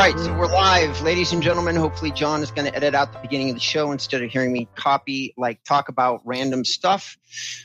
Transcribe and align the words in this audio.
right, 0.00 0.18
so 0.18 0.34
we're 0.38 0.46
live, 0.46 0.98
ladies 1.02 1.30
and 1.30 1.42
gentlemen. 1.42 1.76
Hopefully, 1.76 2.10
John 2.10 2.42
is 2.42 2.50
going 2.50 2.66
to 2.66 2.74
edit 2.74 2.94
out 2.94 3.12
the 3.12 3.18
beginning 3.18 3.50
of 3.50 3.54
the 3.54 3.60
show 3.60 3.92
instead 3.92 4.22
of 4.22 4.30
hearing 4.30 4.50
me 4.50 4.66
copy, 4.74 5.34
like 5.36 5.62
talk 5.64 5.90
about 5.90 6.22
random 6.24 6.64
stuff. 6.64 7.18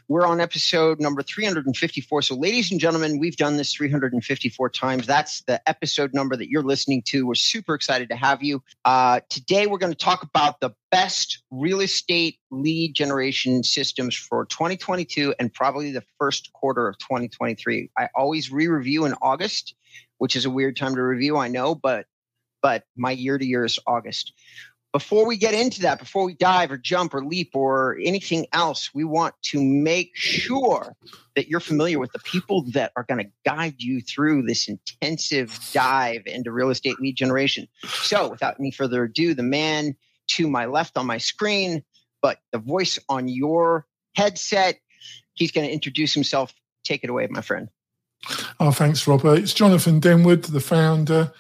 We're 0.09 0.25
on 0.25 0.41
episode 0.41 0.99
number 0.99 1.23
354. 1.23 2.23
So, 2.23 2.35
ladies 2.35 2.71
and 2.71 2.81
gentlemen, 2.81 3.19
we've 3.19 3.37
done 3.37 3.55
this 3.55 3.73
354 3.73 4.69
times. 4.71 5.07
That's 5.07 5.43
the 5.43 5.61
episode 5.65 6.13
number 6.13 6.35
that 6.35 6.49
you're 6.49 6.61
listening 6.61 7.03
to. 7.03 7.25
We're 7.25 7.35
super 7.35 7.73
excited 7.73 8.09
to 8.09 8.17
have 8.17 8.43
you. 8.43 8.61
Uh, 8.83 9.21
today, 9.29 9.67
we're 9.67 9.77
going 9.77 9.93
to 9.93 9.97
talk 9.97 10.21
about 10.21 10.59
the 10.59 10.71
best 10.91 11.41
real 11.51 11.79
estate 11.79 12.37
lead 12.51 12.95
generation 12.95 13.63
systems 13.63 14.13
for 14.13 14.43
2022 14.47 15.35
and 15.39 15.53
probably 15.53 15.93
the 15.93 16.03
first 16.19 16.51
quarter 16.51 16.89
of 16.89 16.97
2023. 16.97 17.91
I 17.97 18.09
always 18.13 18.51
re 18.51 18.67
review 18.67 19.05
in 19.05 19.13
August 19.21 19.73
which 20.17 20.35
is 20.35 20.45
a 20.45 20.49
weird 20.49 20.77
time 20.77 20.95
to 20.95 21.01
review, 21.01 21.37
I 21.37 21.49
know, 21.49 21.75
but 21.75 22.05
but 22.65 22.81
my 22.97 23.11
year 23.11 23.37
to 23.37 23.45
year 23.45 23.63
is 23.63 23.77
August. 23.85 24.33
Before 24.91 25.27
we 25.27 25.37
get 25.37 25.53
into 25.53 25.81
that, 25.81 25.99
before 25.99 26.25
we 26.25 26.33
dive 26.33 26.71
or 26.71 26.77
jump 26.77 27.13
or 27.13 27.23
leap 27.23 27.51
or 27.53 27.95
anything 28.03 28.47
else, 28.53 28.89
we 28.91 29.03
want 29.03 29.35
to 29.51 29.63
make 29.63 30.09
sure 30.15 30.95
that 31.35 31.47
you're 31.47 31.59
familiar 31.59 31.99
with 31.99 32.11
the 32.11 32.17
people 32.17 32.63
that 32.71 32.91
are 32.95 33.03
going 33.03 33.23
to 33.23 33.31
guide 33.45 33.75
you 33.77 34.01
through 34.01 34.47
this 34.47 34.67
intensive 34.67 35.59
dive 35.73 36.23
into 36.25 36.51
real 36.51 36.71
estate 36.71 36.99
lead 36.99 37.15
generation. 37.15 37.67
So, 37.83 38.29
without 38.29 38.55
any 38.59 38.71
further 38.71 39.03
ado, 39.03 39.35
the 39.35 39.43
man 39.43 39.95
to 40.29 40.47
my 40.47 40.65
left 40.65 40.97
on 40.97 41.05
my 41.05 41.19
screen, 41.19 41.83
but 42.19 42.39
the 42.51 42.57
voice 42.57 42.97
on 43.09 43.27
your 43.27 43.85
headset, 44.15 44.79
he's 45.35 45.51
going 45.51 45.67
to 45.67 45.71
introduce 45.71 46.15
himself. 46.15 46.51
Take 46.83 47.03
it 47.03 47.11
away, 47.11 47.27
my 47.29 47.41
friend. 47.41 47.69
Oh, 48.59 48.71
thanks, 48.71 49.07
Robert. 49.07 49.37
It's 49.37 49.53
Jonathan 49.53 50.01
Denwood, 50.01 50.47
the 50.47 50.59
founder 50.59 51.31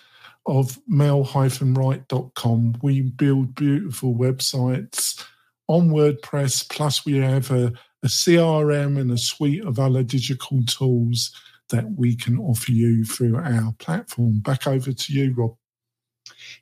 of 0.45 0.79
mail-right.com. 0.87 2.75
We 2.81 3.01
build 3.01 3.55
beautiful 3.55 4.15
websites 4.15 5.23
on 5.67 5.89
WordPress, 5.89 6.69
plus 6.69 7.05
we 7.05 7.17
have 7.17 7.51
a, 7.51 7.73
a 8.03 8.07
CRM 8.07 8.99
and 8.99 9.11
a 9.11 9.17
suite 9.17 9.63
of 9.63 9.79
other 9.79 10.03
digital 10.03 10.63
tools 10.65 11.31
that 11.69 11.85
we 11.97 12.15
can 12.15 12.37
offer 12.37 12.71
you 12.71 13.03
through 13.05 13.37
our 13.37 13.73
platform. 13.79 14.39
Back 14.39 14.67
over 14.67 14.91
to 14.91 15.13
you, 15.13 15.33
Rob. 15.35 15.55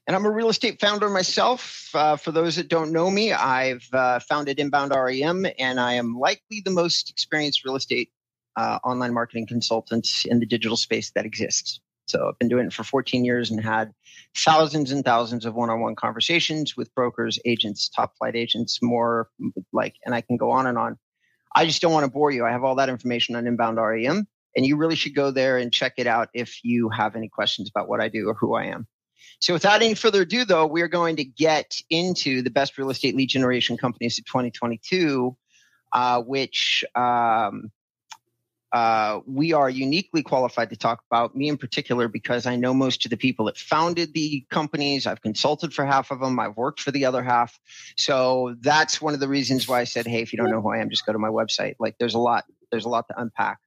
And 0.08 0.16
I'm 0.16 0.26
a 0.26 0.32
real 0.32 0.50
estate 0.50 0.80
founder 0.80 1.10
myself. 1.10 1.90
Uh, 1.94 2.16
for 2.16 2.32
those 2.32 2.56
that 2.56 2.68
don't 2.68 2.92
know 2.92 3.10
me, 3.10 3.34
I've 3.34 3.88
uh, 3.94 4.20
founded 4.20 4.60
Inbound 4.60 4.94
REM, 4.96 5.46
and 5.60 5.80
I 5.80 5.94
am 5.94 6.18
likely 6.18 6.62
the 6.64 6.72
most 6.72 7.10
experienced 7.10 7.64
real 7.64 7.76
estate 7.76 8.12
uh, 8.56 8.80
online 8.84 9.14
marketing 9.14 9.48
consultant 9.48 10.08
in 10.26 10.40
the 10.40 10.46
digital 10.46 10.78
space 10.78 11.12
that 11.12 11.26
exists. 11.26 11.80
So 12.06 12.28
I've 12.28 12.40
been 12.40 12.50
doing 12.50 12.68
it 12.68 12.74
for 12.74 12.84
14 12.84 13.24
years 13.24 13.50
and 13.50 13.64
had 13.64 13.94
thousands 14.36 14.92
and 14.92 15.06
thousands 15.06 15.46
of 15.46 15.56
one-on-one 15.56 15.96
conversations 15.96 16.76
with 16.76 16.94
brokers, 16.94 17.40
agents, 17.46 17.90
top 17.90 18.18
flight 18.18 18.36
agents, 18.36 18.80
more 18.82 19.30
like, 19.72 19.96
and 20.06 20.14
I 20.14 20.22
can 20.22 20.38
go 20.38 20.52
on 20.52 20.68
and 20.68 20.78
on. 20.78 20.98
I 21.56 21.66
just 21.66 21.82
don't 21.82 21.94
want 21.94 22.06
to 22.06 22.12
bore 22.12 22.32
you. 22.32 22.46
I 22.46 22.52
have 22.52 22.64
all 22.64 22.76
that 22.76 22.90
information 22.90 23.36
on 23.36 23.48
Inbound 23.48 23.78
REM, 23.78 24.28
and 24.56 24.66
you 24.66 24.76
really 24.76 24.96
should 24.96 25.16
go 25.16 25.32
there 25.32 25.58
and 25.58 25.72
check 25.72 25.94
it 25.98 26.08
out 26.08 26.30
if 26.34 26.64
you 26.64 26.90
have 26.90 27.16
any 27.16 27.30
questions 27.30 27.70
about 27.74 27.88
what 27.88 28.02
I 28.02 28.10
do 28.10 28.28
or 28.28 28.34
who 28.34 28.56
I 28.56 28.66
am. 28.66 28.88
So 29.40 29.54
without 29.54 29.82
any 29.82 29.94
further 29.94 30.22
ado, 30.22 30.46
though, 30.46 30.66
we 30.66 30.82
are 30.82 30.88
going 30.88 31.18
to 31.18 31.26
get 31.26 31.76
into 31.90 32.42
the 32.42 32.50
best 32.50 32.78
real 32.78 32.90
estate 32.90 33.16
lead 33.16 33.30
generation 33.30 33.78
companies 33.78 34.18
of 34.18 34.26
2022, 34.26 35.36
uh, 35.92 36.22
which 36.22 36.84
um, 36.96 37.72
uh, 38.74 39.20
we 39.28 39.54
are 39.54 39.70
uniquely 39.70 40.24
qualified 40.24 40.72
to 40.72 40.76
talk 40.76 41.04
about 41.10 41.36
me 41.36 41.48
in 41.48 41.58
particular 41.58 42.08
because 42.08 42.48
I 42.48 42.56
know 42.56 42.74
most 42.74 43.06
of 43.06 43.12
the 43.12 43.18
people 43.18 43.46
that 43.46 43.56
founded 43.56 44.16
the 44.16 44.44
companies. 44.50 45.06
I've 45.06 45.22
consulted 45.22 45.72
for 45.72 45.86
half 45.86 46.10
of 46.10 46.20
them. 46.20 46.40
I've 46.40 46.58
worked 46.58 46.82
for 46.82 46.90
the 46.90 47.06
other 47.06 47.22
half. 47.22 47.60
So 47.96 48.56
that's 48.62 49.00
one 49.00 49.14
of 49.14 49.20
the 49.20 49.28
reasons 49.28 49.68
why 49.68 49.82
I 49.82 49.84
said, 49.84 50.08
hey, 50.08 50.24
if 50.24 50.34
you 50.34 50.38
don't 50.38 50.50
know 50.50 50.60
who 50.60 50.72
I 50.72 50.80
am, 50.80 50.90
just 50.90 51.06
go 51.06 51.14
to 51.14 51.20
my 51.20 51.30
website. 51.30 51.76
Like 51.80 51.98
there's 52.00 52.16
a 52.16 52.20
lot, 52.20 52.46
there's 52.72 52.86
a 52.86 52.90
lot 52.90 53.08
to 53.10 53.22
unpack. 53.22 53.60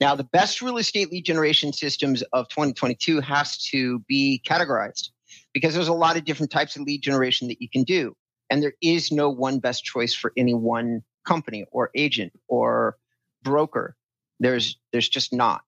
Now, 0.00 0.16
the 0.16 0.24
best 0.24 0.60
real 0.60 0.78
estate 0.78 1.12
lead 1.12 1.24
generation 1.24 1.72
systems 1.72 2.22
of 2.32 2.48
2022 2.48 3.20
has 3.20 3.58
to 3.68 4.00
be 4.08 4.42
categorized 4.44 5.10
because 5.52 5.72
there's 5.72 5.86
a 5.86 5.92
lot 5.92 6.16
of 6.16 6.24
different 6.24 6.50
types 6.50 6.74
of 6.74 6.82
lead 6.82 7.00
generation 7.00 7.46
that 7.46 7.62
you 7.62 7.68
can 7.68 7.84
do. 7.84 8.16
And 8.50 8.60
there 8.60 8.74
is 8.82 9.12
no 9.12 9.30
one 9.30 9.60
best 9.60 9.84
choice 9.84 10.12
for 10.12 10.32
any 10.36 10.52
one 10.52 11.02
company 11.24 11.64
or 11.70 11.90
agent 11.94 12.32
or 12.48 12.96
broker 13.44 13.94
there's 14.44 14.78
there's 14.92 15.08
just 15.08 15.32
not. 15.32 15.62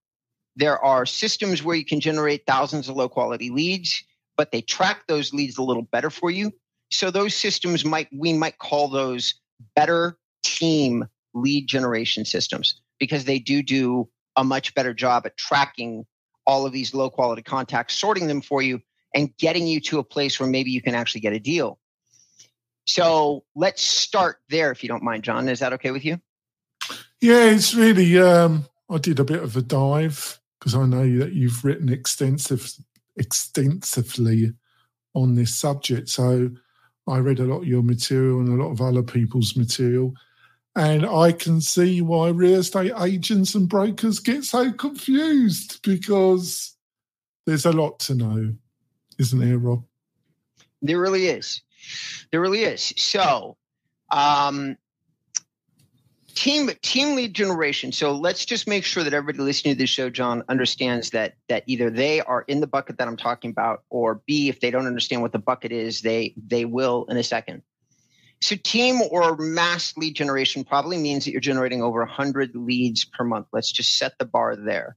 There 0.57 0.83
are 0.85 1.05
systems 1.07 1.63
where 1.63 1.77
you 1.77 1.85
can 1.85 2.01
generate 2.01 2.47
thousands 2.47 2.89
of 2.89 2.97
low 2.97 3.09
quality 3.09 3.51
leads, 3.51 4.05
but 4.37 4.53
they 4.53 4.61
track 4.61 5.03
those 5.09 5.33
leads 5.33 5.59
a 5.59 5.63
little 5.63 5.83
better 5.83 6.11
for 6.11 6.31
you. 6.31 6.53
So 6.91 7.11
those 7.11 7.35
systems 7.35 7.85
might 7.85 8.09
we 8.13 8.33
might 8.33 8.59
call 8.59 8.89
those 8.89 9.35
better 9.75 10.19
team 10.43 11.07
lead 11.35 11.67
generation 11.67 12.25
systems 12.25 12.81
because 12.99 13.25
they 13.25 13.39
do 13.39 13.63
do 13.63 14.09
a 14.37 14.45
much 14.45 14.75
better 14.75 14.95
job 14.95 15.27
at 15.27 15.37
tracking 15.37 16.07
all 16.47 16.67
of 16.67 16.73
these 16.73 16.95
low 16.95 17.11
quality 17.11 17.43
contacts, 17.43 17.95
sorting 17.95 18.27
them 18.27 18.41
for 18.41 18.63
you, 18.63 18.81
and 19.15 19.37
getting 19.39 19.67
you 19.67 19.81
to 19.81 19.99
a 19.99 20.05
place 20.05 20.39
where 20.39 20.49
maybe 20.49 20.71
you 20.71 20.83
can 20.83 20.95
actually 20.95 21.21
get 21.21 21.33
a 21.33 21.41
deal. 21.41 21.79
So 22.87 23.45
let's 23.55 23.83
start 23.83 24.39
there, 24.51 24.71
if 24.71 24.83
you 24.83 24.89
don't 24.89 25.03
mind, 25.03 25.25
John. 25.25 25.49
Is 25.49 25.61
that 25.61 25.73
okay 25.75 25.91
with 25.91 26.05
you? 26.05 26.21
Yeah, 27.21 27.51
it's 27.51 27.75
really. 27.75 28.19
Um, 28.19 28.67
I 28.91 28.99
did 28.99 29.19
a 29.19 29.25
bit 29.25 29.43
of 29.43 29.57
a 29.57 29.63
dive 29.63 30.39
because 30.59 30.75
I 30.75 30.87
know 30.87 31.19
that 31.19 31.33
you've 31.33 31.65
written 31.65 31.89
extensive, 31.89 32.73
extensively 33.17 34.53
on 35.15 35.35
this 35.35 35.55
subject. 35.55 36.09
So 36.09 36.51
I 37.07 37.19
read 37.19 37.41
a 37.41 37.45
lot 37.45 37.63
of 37.63 37.69
your 37.69 37.83
material 37.83 38.41
and 38.41 38.49
a 38.49 38.63
lot 38.63 38.71
of 38.71 38.81
other 38.81 39.03
people's 39.03 39.57
material. 39.57 40.15
And 40.77 41.07
I 41.07 41.33
can 41.33 41.61
see 41.61 42.01
why 42.01 42.31
real 42.31 42.61
estate 42.61 42.93
agents 42.99 43.55
and 43.55 43.69
brokers 43.69 44.19
get 44.19 44.45
so 44.45 44.73
confused 44.73 45.81
because 45.83 46.75
there's 47.47 47.67
a 47.67 47.73
lot 47.73 48.01
to 48.01 48.15
know, 48.15 48.55
isn't 49.19 49.39
there, 49.39 49.59
Rob? 49.59 49.85
There 50.83 51.01
really 51.01 51.27
is. 51.27 51.63
There 52.31 52.41
really 52.41 52.65
is. 52.65 52.93
So, 52.97 53.57
um, 54.11 54.77
team 56.35 56.71
team 56.83 57.15
lead 57.15 57.35
generation. 57.35 57.93
So 57.93 58.13
let's 58.13 58.45
just 58.45 58.67
make 58.69 58.85
sure 58.85 59.05
that 59.05 59.15
everybody 59.15 59.45
listening 59.45 59.75
to 59.75 59.79
this 59.79 59.91
show 59.91 60.11
john 60.11 60.43
understands 60.49 61.11
that 61.11 61.35
that 61.49 61.63
either 61.67 61.91
they 61.91 62.21
are 62.21 62.43
in 62.43 62.61
the 62.61 62.67
bucket 62.67 62.99
that 62.99 63.09
i'm 63.09 63.17
talking 63.17 63.51
about 63.51 63.83
or 63.91 64.23
b 64.27 64.49
if 64.49 64.61
they 64.61 64.71
don't 64.71 64.87
understand 64.87 65.23
what 65.23 65.33
the 65.33 65.39
bucket 65.39 65.73
is 65.73 66.01
they 66.03 66.35
they 66.37 66.65
will 66.65 67.07
in 67.09 67.17
a 67.17 67.23
second. 67.23 67.63
So 68.41 68.57
team 68.63 69.01
or 69.11 69.37
mass 69.37 69.97
lead 69.97 70.15
generation 70.15 70.65
probably 70.65 70.99
means 70.99 71.25
that 71.25 71.31
you're 71.31 71.41
generating 71.41 71.83
over 71.83 72.01
100 72.01 72.55
leads 72.55 73.05
per 73.05 73.25
month. 73.25 73.47
Let's 73.53 73.73
just 73.73 73.97
set 73.97 74.19
the 74.19 74.27
bar 74.27 74.55
there 74.55 74.97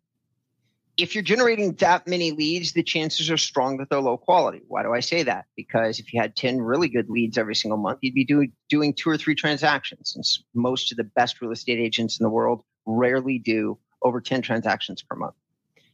if 0.98 1.14
you're 1.14 1.24
generating 1.24 1.74
that 1.74 2.08
many 2.08 2.32
leads, 2.32 2.74
the 2.74 2.84
chances 2.84 3.30
are 3.30 3.38
strong 3.38 3.78
that 3.78 3.90
they're 3.90 4.02
low 4.02 4.18
quality. 4.18 4.62
Why 4.68 4.84
do 4.84 4.94
I 4.94 5.00
say 5.00 5.24
that? 5.24 5.46
Because 5.56 6.00
if 6.00 6.12
you 6.12 6.20
had 6.20 6.36
10 6.36 6.60
really 6.60 6.90
good 6.90 7.10
leads 7.10 7.38
every 7.38 7.56
single 7.56 7.78
month, 7.78 8.00
you'd 8.02 8.16
be 8.16 8.26
doing, 8.26 8.52
doing 8.68 8.94
two 8.94 9.10
or 9.10 9.18
three 9.18 9.36
transactions. 9.36 10.14
Since 10.14 10.44
most 10.56 10.92
of 10.92 10.98
the 10.98 11.04
best 11.04 11.40
real 11.42 11.52
estate 11.52 11.80
agents 11.80 12.20
in 12.20 12.24
the 12.24 12.30
world 12.30 12.64
rarely 12.86 13.38
do 13.38 13.78
over 14.02 14.20
10 14.20 14.42
transactions 14.42 15.04
per 15.04 15.16
month. 15.16 15.36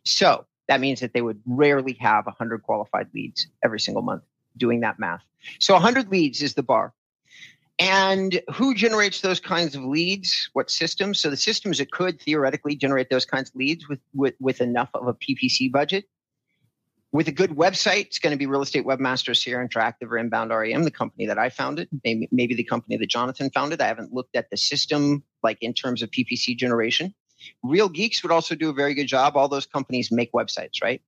So 0.06 0.46
that 0.68 0.80
means 0.80 1.02
that 1.02 1.14
they 1.14 1.22
would 1.22 1.41
rarely 1.46 1.97
have 2.00 2.25
100 2.25 2.64
qualified 2.64 3.08
leads 3.14 3.47
every 3.64 3.80
single 3.80 4.03
month 4.03 4.24
doing 4.56 4.81
that 4.81 5.00
math. 5.00 5.24
So 5.59 5.74
100 5.74 6.09
leads 6.09 6.41
is 6.41 6.53
the 6.53 6.64
bar. 6.64 6.94
And 7.79 8.39
who 8.53 8.75
generates 8.75 9.22
those 9.22 9.40
kinds 9.40 9.75
of 9.75 9.84
leads? 9.84 10.49
What 10.53 10.70
systems? 10.70 11.20
So 11.20 11.29
the 11.29 11.37
systems 11.37 11.79
that 11.79 11.91
could 11.91 12.22
theoretically 12.22 12.75
generate 12.75 13.09
those 13.09 13.25
kinds 13.25 13.49
of 13.49 13.55
leads 13.55 13.90
with, 13.90 13.99
with, 14.14 14.35
with 14.40 14.61
enough 14.61 14.90
of 14.93 15.08
a 15.08 15.14
PPC 15.14 15.72
budget. 15.72 16.05
With 17.11 17.28
a 17.28 17.31
good 17.31 17.52
website, 17.52 18.08
it's 18.08 18.20
going 18.20 18.31
to 18.31 18.37
be 18.37 18.47
Real 18.47 18.64
Estate 18.64 18.85
Webmasters 18.85 19.37
Sierra 19.37 19.67
Interactive 19.67 20.09
or 20.09 20.17
Inbound 20.17 20.49
REM, 20.49 20.84
the 20.84 20.91
company 20.91 21.28
that 21.28 21.37
I 21.37 21.49
founded, 21.49 21.87
maybe, 22.03 22.28
maybe 22.31 22.55
the 22.55 22.64
company 22.64 22.97
that 22.97 23.09
Jonathan 23.09 23.52
founded. 23.52 23.81
I 23.81 23.87
haven't 23.87 24.14
looked 24.14 24.35
at 24.35 24.49
the 24.49 24.58
system 24.58 25.23
like 25.43 25.59
in 25.61 25.73
terms 25.73 26.02
of 26.02 26.09
PPC 26.09 26.58
generation. 26.58 27.14
Real 27.61 27.90
Geeks 27.90 28.23
would 28.23 28.31
also 28.31 28.55
do 28.55 28.69
a 28.69 28.73
very 28.73 28.96
good 28.96 29.05
job. 29.05 29.37
All 29.37 29.47
those 29.47 29.67
companies 29.67 30.11
make 30.11 30.31
websites, 30.31 30.81
right? 30.81 31.02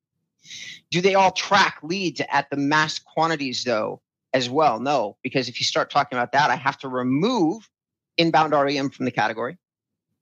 Do 0.92 1.02
they 1.02 1.16
all 1.16 1.32
track 1.32 1.80
leads 1.82 2.22
at 2.30 2.50
the 2.52 2.58
mass 2.58 3.00
quantities 3.00 3.64
though 3.64 4.02
as 4.36 4.50
well. 4.50 4.82
No, 4.82 5.16
because 5.24 5.48
if 5.48 5.60
you 5.60 5.64
start 5.64 5.90
talking 5.90 6.18
about 6.18 6.34
that, 6.34 6.52
I 6.52 6.58
have 6.58 6.78
to 6.80 6.90
remove 6.90 7.68
inbound 8.18 8.52
REM 8.52 8.90
from 8.90 9.06
the 9.06 9.12
category. 9.12 9.58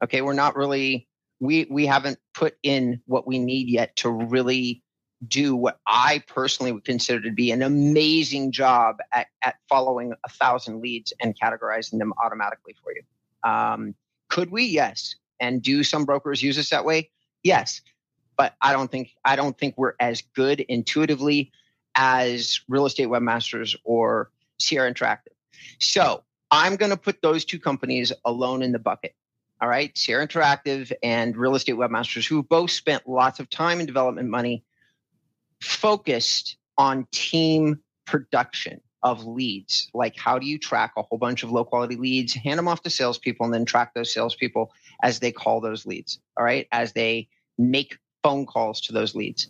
Okay, 0.03 0.21
we're 0.21 0.33
not 0.33 0.55
really 0.55 1.07
we 1.39 1.65
we 1.69 1.87
haven't 1.87 2.19
put 2.35 2.55
in 2.61 3.01
what 3.07 3.27
we 3.27 3.39
need 3.39 3.67
yet 3.67 3.95
to 3.97 4.09
really 4.09 4.83
do 5.27 5.55
what 5.55 5.79
I 5.87 6.21
personally 6.27 6.71
would 6.71 6.85
consider 6.85 7.21
to 7.21 7.31
be 7.31 7.51
an 7.51 7.63
amazing 7.63 8.51
job 8.51 8.97
at, 9.13 9.27
at 9.43 9.55
following 9.67 10.13
a 10.25 10.29
thousand 10.29 10.81
leads 10.81 11.11
and 11.19 11.37
categorizing 11.39 11.97
them 11.97 12.13
automatically 12.23 12.75
for 12.83 12.93
you. 12.93 13.49
Um, 13.49 13.95
could 14.29 14.51
we? 14.51 14.65
Yes. 14.65 15.15
And 15.39 15.61
do 15.61 15.83
some 15.83 16.05
brokers 16.05 16.43
use 16.43 16.59
us 16.59 16.69
that 16.69 16.85
way? 16.85 17.09
Yes. 17.41 17.81
But 18.37 18.55
I 18.61 18.73
don't 18.73 18.91
think 18.91 19.15
I 19.25 19.35
don't 19.35 19.57
think 19.57 19.75
we're 19.75 19.93
as 19.99 20.21
good 20.35 20.59
intuitively 20.59 21.51
as 21.95 22.61
Real 22.67 22.85
Estate 22.85 23.07
Webmasters 23.07 23.75
or 23.83 24.31
Sierra 24.59 24.91
Interactive. 24.91 25.33
So 25.79 26.23
I'm 26.51 26.75
going 26.75 26.91
to 26.91 26.97
put 26.97 27.21
those 27.21 27.45
two 27.45 27.59
companies 27.59 28.11
alone 28.25 28.61
in 28.61 28.71
the 28.71 28.79
bucket. 28.79 29.15
All 29.61 29.69
right, 29.69 29.97
Sierra 29.97 30.27
Interactive 30.27 30.91
and 31.01 31.37
Real 31.37 31.55
Estate 31.55 31.75
Webmasters, 31.75 32.27
who 32.27 32.43
both 32.43 32.71
spent 32.71 33.07
lots 33.07 33.39
of 33.39 33.49
time 33.49 33.79
and 33.79 33.87
development 33.87 34.29
money 34.29 34.63
focused 35.61 36.57
on 36.77 37.07
team 37.11 37.79
production 38.05 38.81
of 39.03 39.25
leads. 39.25 39.89
Like, 39.93 40.17
how 40.17 40.39
do 40.39 40.45
you 40.45 40.57
track 40.57 40.93
a 40.97 41.03
whole 41.03 41.17
bunch 41.17 41.43
of 41.43 41.51
low 41.51 41.63
quality 41.63 41.95
leads, 41.95 42.33
hand 42.33 42.57
them 42.57 42.67
off 42.67 42.81
to 42.83 42.89
salespeople, 42.89 43.45
and 43.45 43.53
then 43.53 43.65
track 43.65 43.93
those 43.93 44.13
salespeople 44.13 44.71
as 45.01 45.19
they 45.19 45.31
call 45.31 45.61
those 45.61 45.85
leads? 45.85 46.19
All 46.37 46.43
right, 46.43 46.67
as 46.71 46.93
they 46.93 47.27
make 47.57 47.97
phone 48.23 48.45
calls 48.45 48.81
to 48.81 48.93
those 48.93 49.13
leads. 49.13 49.47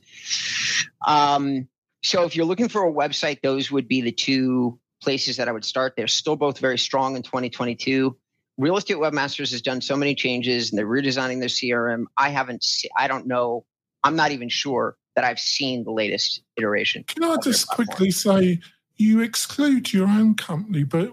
Um, 1.07 1.67
so, 2.03 2.23
if 2.23 2.35
you're 2.35 2.45
looking 2.45 2.69
for 2.69 2.87
a 2.87 2.91
website, 2.91 3.41
those 3.41 3.71
would 3.71 3.87
be 3.87 4.01
the 4.01 4.11
two 4.11 4.79
places 5.01 5.37
that 5.37 5.47
I 5.47 5.51
would 5.51 5.65
start. 5.65 5.93
They're 5.95 6.07
still 6.07 6.35
both 6.35 6.59
very 6.59 6.77
strong 6.77 7.15
in 7.15 7.23
2022. 7.23 8.15
Real 8.57 8.77
Estate 8.77 8.97
Webmasters 8.97 9.51
has 9.51 9.61
done 9.61 9.81
so 9.81 9.95
many 9.95 10.13
changes 10.15 10.71
and 10.71 10.77
they're 10.77 10.87
redesigning 10.87 11.39
their 11.39 11.49
CRM. 11.49 12.05
I 12.17 12.29
haven't, 12.29 12.65
I 12.97 13.07
don't 13.07 13.25
know, 13.25 13.65
I'm 14.03 14.15
not 14.15 14.31
even 14.31 14.47
sure 14.49 14.95
that 15.15 15.25
I've 15.25 15.39
seen 15.39 15.83
the 15.83 15.91
latest 15.91 16.41
iteration. 16.57 17.03
Can 17.03 17.23
I 17.23 17.37
just 17.37 17.67
quickly 17.67 18.11
say, 18.11 18.59
you 18.97 19.21
exclude 19.21 19.91
your 19.91 20.07
own 20.07 20.35
company, 20.35 20.83
but 20.83 21.11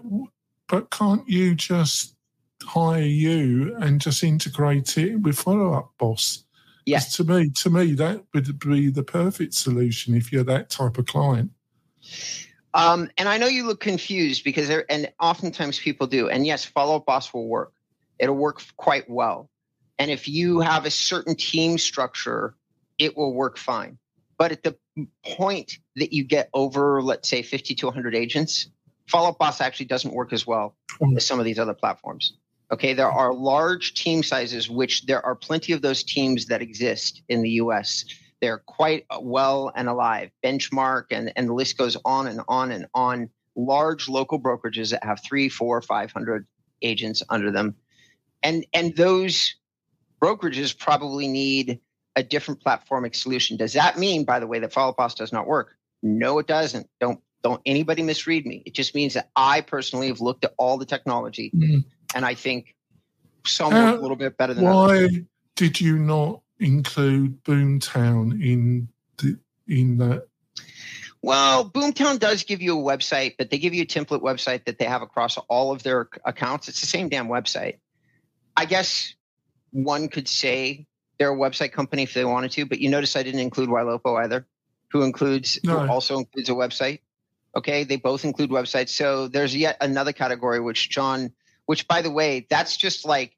but 0.67 0.89
can't 0.89 1.27
you 1.27 1.55
just 1.55 2.15
hire 2.63 3.01
you 3.01 3.75
and 3.77 3.99
just 3.99 4.23
integrate 4.23 4.97
it 4.97 5.17
with 5.17 5.37
Follow 5.37 5.73
Up 5.73 5.91
Boss? 5.97 6.45
Yes. 6.85 7.15
To 7.17 7.23
me, 7.23 7.49
to 7.49 7.69
me, 7.69 7.93
that 7.93 8.23
would 8.33 8.59
be 8.59 8.89
the 8.89 9.03
perfect 9.03 9.53
solution 9.53 10.15
if 10.15 10.31
you're 10.31 10.43
that 10.43 10.69
type 10.69 10.97
of 10.97 11.05
client. 11.05 11.51
Um, 12.73 13.09
and 13.17 13.27
I 13.27 13.37
know 13.37 13.47
you 13.47 13.65
look 13.67 13.79
confused 13.79 14.43
because 14.43 14.67
there, 14.67 14.85
and 14.89 15.11
oftentimes 15.19 15.79
people 15.79 16.07
do. 16.07 16.29
And 16.29 16.45
yes, 16.45 16.63
Follow 16.65 16.95
Up 16.97 17.05
Boss 17.05 17.33
will 17.33 17.47
work. 17.47 17.73
It'll 18.17 18.35
work 18.35 18.61
quite 18.77 19.09
well. 19.09 19.49
And 19.99 20.09
if 20.09 20.27
you 20.27 20.61
have 20.61 20.85
a 20.85 20.91
certain 20.91 21.35
team 21.35 21.77
structure, 21.77 22.55
it 22.97 23.15
will 23.17 23.33
work 23.33 23.57
fine. 23.57 23.97
But 24.37 24.51
at 24.51 24.63
the 24.63 24.75
point 25.23 25.77
that 25.95 26.13
you 26.13 26.23
get 26.23 26.49
over, 26.53 27.01
let's 27.01 27.29
say, 27.29 27.43
50 27.43 27.75
to 27.75 27.85
100 27.87 28.15
agents, 28.15 28.69
Follow 29.07 29.29
Up 29.29 29.37
Boss 29.37 29.61
actually 29.61 29.87
doesn't 29.87 30.13
work 30.13 30.33
as 30.33 30.47
well 30.47 30.75
mm. 31.01 31.15
as 31.17 31.25
some 31.25 31.39
of 31.39 31.45
these 31.45 31.59
other 31.59 31.73
platforms. 31.73 32.37
Okay, 32.71 32.93
there 32.93 33.11
are 33.11 33.33
large 33.33 33.93
team 33.95 34.23
sizes, 34.23 34.69
which 34.69 35.05
there 35.05 35.25
are 35.25 35.35
plenty 35.35 35.73
of 35.73 35.81
those 35.81 36.03
teams 36.03 36.45
that 36.45 36.61
exist 36.61 37.21
in 37.27 37.41
the 37.41 37.49
US. 37.51 38.05
They're 38.39 38.63
quite 38.65 39.05
well 39.19 39.71
and 39.75 39.89
alive. 39.89 40.31
Benchmark 40.43 41.05
and, 41.11 41.33
and 41.35 41.49
the 41.49 41.53
list 41.53 41.77
goes 41.77 41.97
on 42.05 42.27
and 42.27 42.41
on 42.47 42.71
and 42.71 42.87
on. 42.93 43.29
Large 43.55 44.07
local 44.07 44.41
brokerages 44.41 44.91
that 44.91 45.03
have 45.03 45.19
three, 45.23 45.49
four, 45.49 45.81
five 45.81 46.11
hundred 46.11 46.47
agents 46.81 47.21
under 47.29 47.51
them. 47.51 47.75
And 48.41 48.65
and 48.73 48.95
those 48.95 49.55
brokerages 50.21 50.77
probably 50.77 51.27
need 51.27 51.81
a 52.15 52.23
different 52.23 52.63
platformic 52.63 53.15
solution. 53.15 53.57
Does 53.57 53.73
that 53.73 53.97
mean, 53.97 54.23
by 54.23 54.39
the 54.39 54.47
way, 54.47 54.59
that 54.59 54.73
Follow 54.73 54.93
Boss 54.93 55.15
does 55.15 55.33
not 55.33 55.47
work? 55.47 55.75
No, 56.01 56.39
it 56.39 56.47
doesn't. 56.47 56.87
Don't 56.99 57.19
don't 57.43 57.61
anybody 57.65 58.03
misread 58.03 58.45
me. 58.45 58.63
It 58.65 58.73
just 58.73 58.93
means 58.95 59.15
that 59.15 59.29
I 59.35 59.61
personally 59.61 60.07
have 60.07 60.21
looked 60.21 60.45
at 60.45 60.53
all 60.57 60.77
the 60.77 60.85
technology, 60.85 61.51
mm-hmm. 61.55 61.79
And 62.15 62.25
I 62.25 62.33
think 62.35 62.75
some 63.45 63.73
uh, 63.73 63.93
a 63.93 63.97
little 63.97 64.15
bit 64.15 64.37
better 64.37 64.53
than 64.53 64.65
why 64.65 65.05
others. 65.05 65.19
did 65.55 65.81
you 65.81 65.97
not 65.97 66.41
include 66.59 67.43
Boomtown 67.43 68.41
in 68.43 68.87
the 69.17 69.39
in 69.67 69.97
that? 69.97 70.27
Well, 71.23 71.69
Boomtown 71.69 72.17
does 72.19 72.43
give 72.43 72.61
you 72.61 72.79
a 72.79 72.81
website, 72.81 73.35
but 73.37 73.51
they 73.51 73.59
give 73.59 73.75
you 73.75 73.83
a 73.83 73.85
template 73.85 74.21
website 74.21 74.65
that 74.65 74.79
they 74.79 74.85
have 74.85 75.03
across 75.03 75.37
all 75.37 75.71
of 75.71 75.83
their 75.83 76.09
accounts. 76.25 76.67
It's 76.67 76.81
the 76.81 76.87
same 76.87 77.09
damn 77.09 77.27
website. 77.27 77.77
I 78.57 78.65
guess 78.65 79.13
one 79.71 80.09
could 80.09 80.27
say 80.27 80.87
they're 81.17 81.31
a 81.31 81.37
website 81.37 81.71
company 81.71 82.03
if 82.03 82.13
they 82.15 82.25
wanted 82.25 82.51
to, 82.53 82.65
but 82.65 82.79
you 82.79 82.89
notice 82.89 83.15
I 83.15 83.23
didn't 83.23 83.41
include 83.41 83.69
Ylopo 83.69 84.19
either, 84.23 84.47
who 84.91 85.03
includes 85.03 85.59
no. 85.63 85.79
who 85.79 85.91
also 85.91 86.17
includes 86.17 86.49
a 86.49 86.53
website. 86.53 87.01
Okay, 87.55 87.83
they 87.83 87.97
both 87.97 88.25
include 88.25 88.49
websites. 88.49 88.89
So 88.89 89.27
there's 89.27 89.55
yet 89.55 89.77
another 89.81 90.13
category 90.13 90.59
which 90.59 90.89
John, 90.89 91.33
which 91.65 91.87
by 91.87 92.01
the 92.01 92.11
way, 92.11 92.47
that's 92.49 92.77
just 92.77 93.05
like 93.05 93.35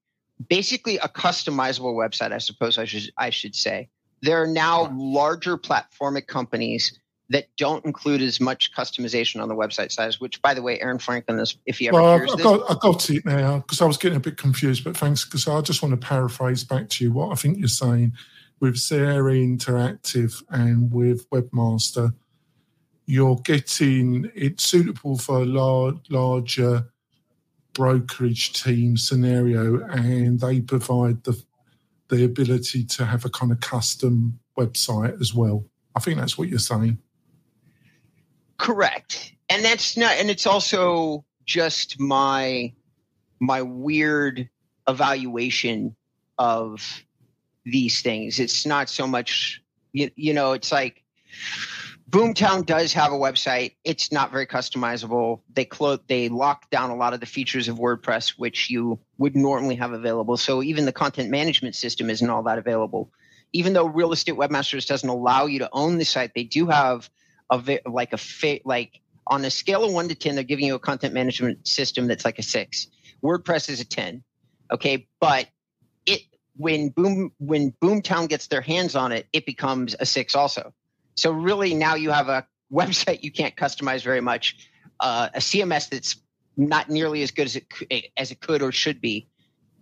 basically 0.50 0.98
a 0.98 1.08
customizable 1.08 1.94
website, 1.96 2.32
I 2.32 2.40
suppose 2.40 2.78
I 2.78 2.86
should 2.86 3.12
I 3.18 3.30
should 3.30 3.56
say. 3.56 3.90
There 4.22 4.42
are 4.42 4.48
now 4.48 4.94
larger 4.96 5.58
platformic 5.58 6.28
companies 6.28 6.98
that 7.30 7.48
don't 7.58 7.84
include 7.86 8.22
as 8.22 8.40
much 8.40 8.74
customization 8.74 9.42
on 9.42 9.50
the 9.50 9.56
website 9.56 9.92
size, 9.92 10.20
which, 10.20 10.42
by 10.42 10.54
the 10.54 10.62
way, 10.62 10.80
Aaron 10.80 11.00
Franklin 11.00 11.40
is, 11.40 11.58
if 11.66 11.80
he 11.80 11.88
ever 11.88 12.02
well, 12.02 12.18
hears 12.18 12.32
this. 12.34 12.44
Got, 12.44 12.70
I 12.70 12.76
got 12.80 13.10
it 13.10 13.26
now 13.26 13.58
because 13.60 13.82
I 13.82 13.86
was 13.86 13.98
getting 13.98 14.18
a 14.18 14.22
bit 14.22 14.38
confused, 14.38 14.84
but 14.84 14.96
thanks. 14.96 15.26
Because 15.26 15.48
I 15.48 15.60
just 15.62 15.82
want 15.82 16.00
to 16.00 16.08
paraphrase 16.08 16.64
back 16.64 16.90
to 16.90 17.04
you 17.04 17.12
what 17.12 17.32
I 17.32 17.36
think 17.36 17.58
you're 17.58 17.68
saying 17.68 18.14
with 18.60 18.78
Sierra 18.78 19.34
Interactive 19.34 20.44
and 20.50 20.92
with 20.92 21.30
Webmaster. 21.30 22.14
You're 23.06 23.42
getting 23.44 24.32
it 24.34 24.62
suitable 24.62 25.18
for 25.18 25.42
a 25.42 25.46
large, 25.46 25.98
larger 26.10 26.93
brokerage 27.74 28.54
team 28.54 28.98
scenario, 28.98 29.84
and 29.86 30.40
they 30.40 30.62
provide 30.62 31.24
the 31.24 31.42
the 32.10 32.26
ability 32.26 32.84
to 32.84 33.06
have 33.06 33.26
a 33.26 33.30
kind 33.30 33.52
of 33.52 33.60
custom 33.60 34.40
website 34.58 35.20
as 35.20 35.34
well. 35.34 35.66
I 35.96 36.00
think 36.00 36.20
that's 36.20 36.38
what 36.38 36.48
you're 36.48 36.60
saying. 36.60 37.00
Correct. 38.58 39.34
And 39.50 39.64
that's 39.64 39.98
not 39.98 40.14
and 40.18 40.30
it's 40.30 40.46
also 40.46 41.26
just 41.46 42.00
my 42.00 42.74
my 43.40 43.62
weird 43.62 44.50
evaluation 44.88 45.96
of 46.38 47.04
these 47.66 48.02
things. 48.02 48.40
It's 48.40 48.66
not 48.66 48.90
so 48.90 49.08
much 49.08 49.62
you, 49.92 50.10
you 50.16 50.34
know, 50.34 50.54
it's 50.54 50.72
like 50.72 51.04
Boomtown 52.14 52.64
does 52.64 52.94
have 52.94 53.12
a 53.12 53.16
website. 53.16 53.74
It's 53.84 54.12
not 54.12 54.32
very 54.32 54.46
customizable. 54.46 55.42
They 55.52 55.66
close 55.66 55.98
they 56.08 56.30
lock 56.30 56.70
down 56.70 56.92
a 56.92 56.96
lot 56.96 57.16
of 57.16 57.20
the 57.20 57.26
features 57.26 57.68
of 57.68 57.80
WordPress 57.80 58.38
which 58.38 58.70
you 58.70 59.00
would 59.18 59.36
normally 59.36 59.74
have 59.78 59.94
available. 59.94 60.38
So 60.38 60.62
even 60.62 60.86
the 60.86 60.92
content 60.92 61.32
management 61.32 61.74
system 61.74 62.12
isn't 62.12 62.30
all 62.30 62.44
that 62.44 62.60
available. 62.60 63.12
Even 63.52 63.74
though 63.74 63.88
Real 63.88 64.12
Estate 64.12 64.36
Webmasters 64.36 64.86
doesn't 64.86 65.10
allow 65.10 65.48
you 65.48 65.58
to 65.58 65.70
own 65.74 65.98
the 65.98 66.06
site, 66.06 66.34
they 66.36 66.44
do 66.44 66.68
have 66.68 67.10
a 67.50 67.80
like 67.88 68.14
a 68.14 68.18
fa- 68.18 68.60
like 68.64 69.02
on 69.26 69.44
a 69.44 69.50
scale 69.50 69.84
of 69.84 69.92
one 69.92 70.08
to 70.10 70.16
ten, 70.16 70.36
they're 70.36 70.44
giving 70.44 70.68
you 70.68 70.76
a 70.76 70.80
content 70.80 71.16
management 71.16 71.68
system 71.68 72.06
that's 72.06 72.26
like 72.26 72.38
a 72.38 72.44
six. 72.44 72.90
WordPress 73.24 73.70
is 73.70 73.80
a 73.80 73.86
ten. 73.86 74.24
Okay, 74.72 75.08
but 75.20 75.48
it 76.06 76.22
when 76.58 76.90
Boom 76.90 77.32
when 77.40 77.72
Boomtown 77.82 78.30
gets 78.30 78.46
their 78.48 78.62
hands 78.62 78.96
on 78.96 79.12
it, 79.12 79.26
it 79.34 79.48
becomes 79.48 79.96
a 80.00 80.06
six 80.06 80.36
also. 80.36 80.76
So 81.16 81.32
really 81.32 81.74
now 81.74 81.96
you 81.96 82.12
have 82.12 82.30
a 82.30 82.46
website 82.72 83.24
you 83.24 83.32
can't 83.32 83.56
customize 83.56 84.04
very 84.04 84.22
much, 84.22 84.70
uh, 85.00 85.30
a 85.34 85.40
CMS 85.40 85.90
that's 85.90 86.16
not 86.58 86.90
nearly 86.90 87.22
as 87.22 87.32
good 87.32 87.46
as 87.46 87.56
it 87.56 88.06
as 88.18 88.32
it 88.32 88.40
could 88.40 88.62
or 88.62 88.72
should 88.72 89.02
be. 89.02 89.28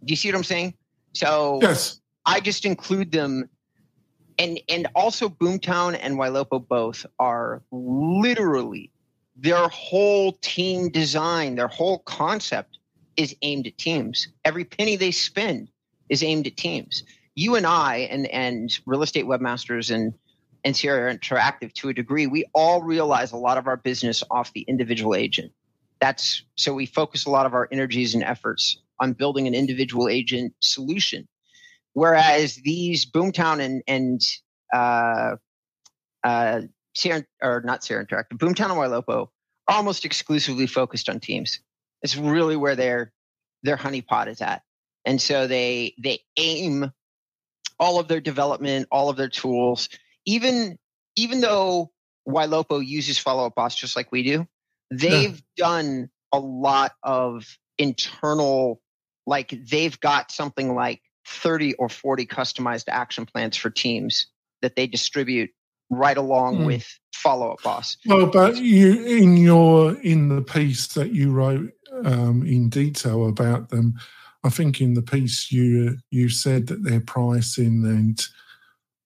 Do 0.03 0.11
you 0.11 0.15
see 0.15 0.29
what 0.29 0.37
I'm 0.37 0.43
saying? 0.43 0.73
So 1.13 1.59
yes. 1.61 1.99
I 2.25 2.39
just 2.39 2.65
include 2.65 3.11
them 3.11 3.49
and 4.39 4.59
and 4.69 4.87
also 4.95 5.29
Boomtown 5.29 5.97
and 6.01 6.17
Ylopo 6.17 6.67
both 6.67 7.05
are 7.19 7.61
literally 7.71 8.91
their 9.35 9.67
whole 9.67 10.33
team 10.41 10.89
design, 10.89 11.55
their 11.55 11.67
whole 11.67 11.99
concept 11.99 12.77
is 13.17 13.35
aimed 13.41 13.67
at 13.67 13.77
teams. 13.77 14.27
Every 14.45 14.65
penny 14.65 14.95
they 14.95 15.11
spend 15.11 15.69
is 16.09 16.23
aimed 16.23 16.47
at 16.47 16.57
teams. 16.57 17.03
You 17.35 17.55
and 17.55 17.65
I 17.65 18.07
and 18.11 18.27
and 18.27 18.71
real 18.85 19.03
estate 19.03 19.25
webmasters 19.25 19.93
and 19.93 20.13
and 20.63 20.75
Sierra 20.75 21.13
Interactive 21.15 21.73
to 21.73 21.89
a 21.89 21.93
degree, 21.93 22.27
we 22.27 22.45
all 22.53 22.81
realize 22.83 23.31
a 23.31 23.37
lot 23.37 23.57
of 23.57 23.67
our 23.67 23.77
business 23.77 24.23
off 24.29 24.53
the 24.53 24.61
individual 24.61 25.15
agent. 25.15 25.51
That's 25.99 26.43
so 26.55 26.73
we 26.73 26.85
focus 26.85 27.25
a 27.25 27.29
lot 27.29 27.45
of 27.45 27.53
our 27.53 27.67
energies 27.71 28.13
and 28.13 28.23
efforts 28.23 28.81
on 28.99 29.13
building 29.13 29.47
an 29.47 29.53
individual 29.53 30.07
agent 30.07 30.53
solution 30.59 31.27
Whereas 31.93 32.55
these 32.55 33.05
Boomtown 33.05 33.59
and 33.59 33.83
and 33.87 34.21
uh, 34.73 35.35
uh, 36.23 36.61
Sierra, 36.95 37.25
or 37.41 37.61
not 37.65 37.83
Sierra 37.83 38.05
Interactive, 38.05 38.37
Boomtown 38.37 38.71
and 38.71 38.79
Ylopo 38.79 39.27
are 39.67 39.75
almost 39.75 40.05
exclusively 40.05 40.67
focused 40.67 41.09
on 41.09 41.19
teams. 41.19 41.59
It's 42.01 42.15
really 42.15 42.55
where 42.55 42.75
their 42.75 43.11
their 43.63 43.77
honeypot 43.77 44.27
is 44.27 44.41
at, 44.41 44.63
and 45.05 45.21
so 45.21 45.47
they 45.47 45.95
they 46.01 46.19
aim 46.37 46.91
all 47.77 47.99
of 47.99 48.07
their 48.07 48.21
development, 48.21 48.87
all 48.91 49.09
of 49.09 49.17
their 49.17 49.29
tools, 49.29 49.89
even 50.25 50.77
even 51.15 51.41
though 51.41 51.91
Ylopo 52.27 52.85
uses 52.85 53.17
Follow 53.17 53.45
Up 53.45 53.55
Boss 53.55 53.75
just 53.75 53.95
like 53.95 54.11
we 54.11 54.23
do, 54.23 54.47
they've 54.89 55.35
yeah. 55.35 55.65
done 55.65 56.09
a 56.31 56.39
lot 56.39 56.93
of 57.03 57.45
internal, 57.77 58.81
like 59.25 59.53
they've 59.69 59.99
got 59.99 60.31
something 60.31 60.75
like 60.75 61.01
30 61.27 61.75
or 61.75 61.89
40 61.89 62.25
customized 62.25 62.85
action 62.87 63.25
plans 63.25 63.57
for 63.57 63.69
teams 63.69 64.27
that 64.61 64.75
they 64.75 64.87
distribute 64.87 65.49
right 65.89 66.17
along 66.17 66.59
mm. 66.59 66.65
with 66.65 66.87
follow 67.13 67.51
up 67.51 67.61
boss. 67.63 67.97
Well, 68.05 68.27
but 68.27 68.57
you 68.57 69.05
in 69.05 69.37
your 69.37 69.99
in 70.01 70.29
the 70.29 70.41
piece 70.41 70.87
that 70.93 71.11
you 71.11 71.31
wrote 71.31 71.71
um, 72.05 72.45
in 72.45 72.69
detail 72.69 73.27
about 73.27 73.69
them, 73.69 73.95
I 74.43 74.49
think 74.49 74.81
in 74.81 74.93
the 74.93 75.01
piece 75.01 75.51
you 75.51 75.97
you 76.09 76.29
said 76.29 76.67
that 76.67 76.83
their 76.83 77.01
pricing 77.01 77.85
and 77.85 78.19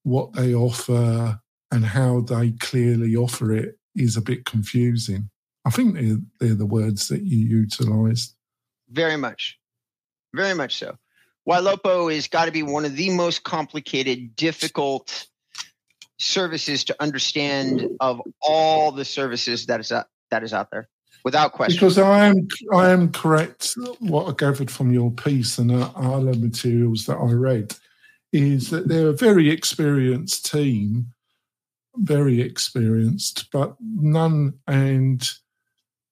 what 0.05 0.33
they 0.33 0.53
offer 0.53 1.39
and 1.71 1.83
how 1.83 2.21
they 2.21 2.51
clearly 2.51 3.15
offer 3.15 3.51
it 3.51 3.77
is 3.95 4.15
a 4.15 4.21
bit 4.21 4.45
confusing. 4.45 5.29
I 5.65 5.71
think 5.71 5.95
they're, 5.95 6.17
they're 6.39 6.55
the 6.55 6.65
words 6.65 7.07
that 7.07 7.23
you 7.23 7.39
utilised. 7.39 8.35
Very 8.89 9.17
much, 9.17 9.57
very 10.33 10.53
much 10.53 10.77
so. 10.77 10.95
Ylopo 11.47 12.13
has 12.13 12.27
got 12.27 12.45
to 12.45 12.51
be 12.51 12.61
one 12.61 12.85
of 12.85 12.95
the 12.95 13.09
most 13.09 13.43
complicated, 13.43 14.35
difficult 14.35 15.27
services 16.19 16.83
to 16.85 16.95
understand 16.99 17.87
of 17.99 18.21
all 18.41 18.91
the 18.91 19.05
services 19.05 19.65
that 19.65 19.79
is 19.79 19.91
out, 19.91 20.05
that 20.29 20.43
is 20.43 20.53
out 20.53 20.69
there, 20.71 20.87
without 21.23 21.53
question. 21.53 21.77
Because 21.77 21.97
I 21.97 22.27
am 22.27 22.47
I 22.73 22.91
am 22.91 23.11
correct. 23.11 23.73
What 23.99 24.27
I 24.27 24.33
gathered 24.33 24.69
from 24.69 24.91
your 24.91 25.11
piece 25.11 25.57
and 25.57 25.71
uh, 25.71 25.89
other 25.95 26.33
materials 26.33 27.05
that 27.05 27.17
I 27.17 27.31
read 27.31 27.75
is 28.35 28.69
that 28.69 28.89
they're 28.89 29.09
a 29.09 29.13
very 29.13 29.49
experienced 29.49 30.51
team, 30.51 31.07
very 31.95 32.41
experienced, 32.41 33.49
but 33.51 33.75
none 33.79 34.53
and 34.67 35.25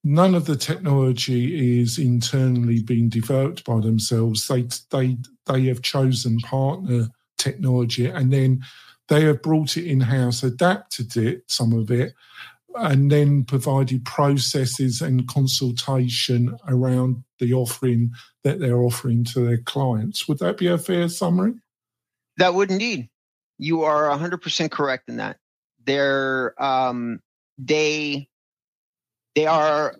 none 0.06 0.34
of 0.34 0.46
the 0.46 0.56
technology 0.56 1.82
is 1.82 1.98
internally 1.98 2.82
being 2.82 3.10
developed 3.10 3.65
by 3.65 3.82
themselves. 3.82 4.48
They 4.48 4.68
they 4.89 5.18
they 5.48 5.65
have 5.65 5.82
chosen 5.82 6.38
partner 6.39 7.10
technology 7.38 8.06
and 8.06 8.32
then 8.32 8.63
they 9.10 9.24
have 9.25 9.42
brought 9.42 9.75
it 9.75 9.86
in 9.86 10.00
house, 10.00 10.44
adapted 10.44 11.18
it, 11.18 11.44
some 11.48 11.74
of 11.74 11.92
it, 11.92 12.13
and 12.75 13.12
then 13.12 13.44
provided 13.44 14.06
processes 14.06 15.01
and 15.01 15.27
consultation 15.27 16.58
around 16.70 17.22
the 17.39 17.53
offering 17.53 18.12
that 18.46 18.60
they're 18.62 18.82
offering 18.82 19.25
to 19.25 19.42
their 19.42 19.58
clients. 19.58 20.25
Would 20.30 20.39
that 20.39 20.58
be 20.58 20.68
a 20.68 20.77
fair 20.77 21.10
summary? 21.10 21.56
That 22.38 22.54
would 22.54 22.72
indeed. 22.72 23.10
You 23.58 23.84
are 23.84 24.10
100% 24.10 24.72
correct 24.72 25.10
in 25.10 25.18
that. 25.18 25.38
They're, 25.86 26.62
um, 26.62 27.20
they 27.58 28.30
they 29.36 29.46
are 29.46 29.96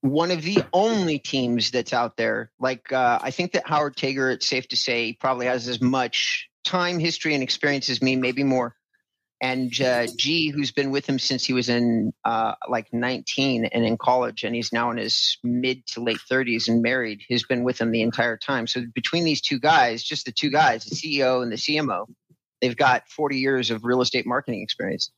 one 0.00 0.30
of 0.30 0.42
the 0.42 0.58
only 0.72 1.18
teams 1.18 1.70
that's 1.70 1.92
out 1.92 2.16
there. 2.16 2.50
Like 2.58 2.92
uh, 2.92 3.18
I 3.20 3.30
think 3.30 3.52
that 3.52 3.66
Howard 3.66 3.96
Tager, 3.96 4.32
it's 4.32 4.46
safe 4.46 4.68
to 4.68 4.76
say, 4.76 5.16
probably 5.18 5.46
has 5.46 5.68
as 5.68 5.80
much 5.80 6.48
time, 6.64 6.98
history, 6.98 7.34
and 7.34 7.42
experience 7.42 7.88
as 7.90 8.02
me, 8.02 8.16
maybe 8.16 8.44
more. 8.44 8.75
And 9.42 9.78
uh, 9.82 10.06
G, 10.16 10.48
who's 10.48 10.72
been 10.72 10.90
with 10.90 11.06
him 11.06 11.18
since 11.18 11.44
he 11.44 11.52
was 11.52 11.68
in 11.68 12.12
uh, 12.24 12.54
like 12.68 12.90
19 12.92 13.66
and 13.66 13.84
in 13.84 13.98
college, 13.98 14.44
and 14.44 14.54
he's 14.54 14.72
now 14.72 14.90
in 14.90 14.96
his 14.96 15.36
mid 15.44 15.86
to 15.88 16.02
late 16.02 16.20
30s 16.30 16.68
and 16.68 16.80
married, 16.80 17.20
has 17.28 17.42
been 17.42 17.62
with 17.62 17.80
him 17.80 17.90
the 17.90 18.00
entire 18.00 18.38
time. 18.38 18.66
So 18.66 18.84
between 18.94 19.24
these 19.24 19.42
two 19.42 19.58
guys, 19.58 20.02
just 20.02 20.24
the 20.24 20.32
two 20.32 20.50
guys, 20.50 20.84
the 20.84 20.94
CEO 20.94 21.42
and 21.42 21.52
the 21.52 21.56
CMO, 21.56 22.06
they've 22.62 22.76
got 22.76 23.08
40 23.08 23.36
years 23.36 23.70
of 23.70 23.84
real 23.84 24.00
estate 24.00 24.26
marketing 24.26 24.62
experience. 24.62 25.10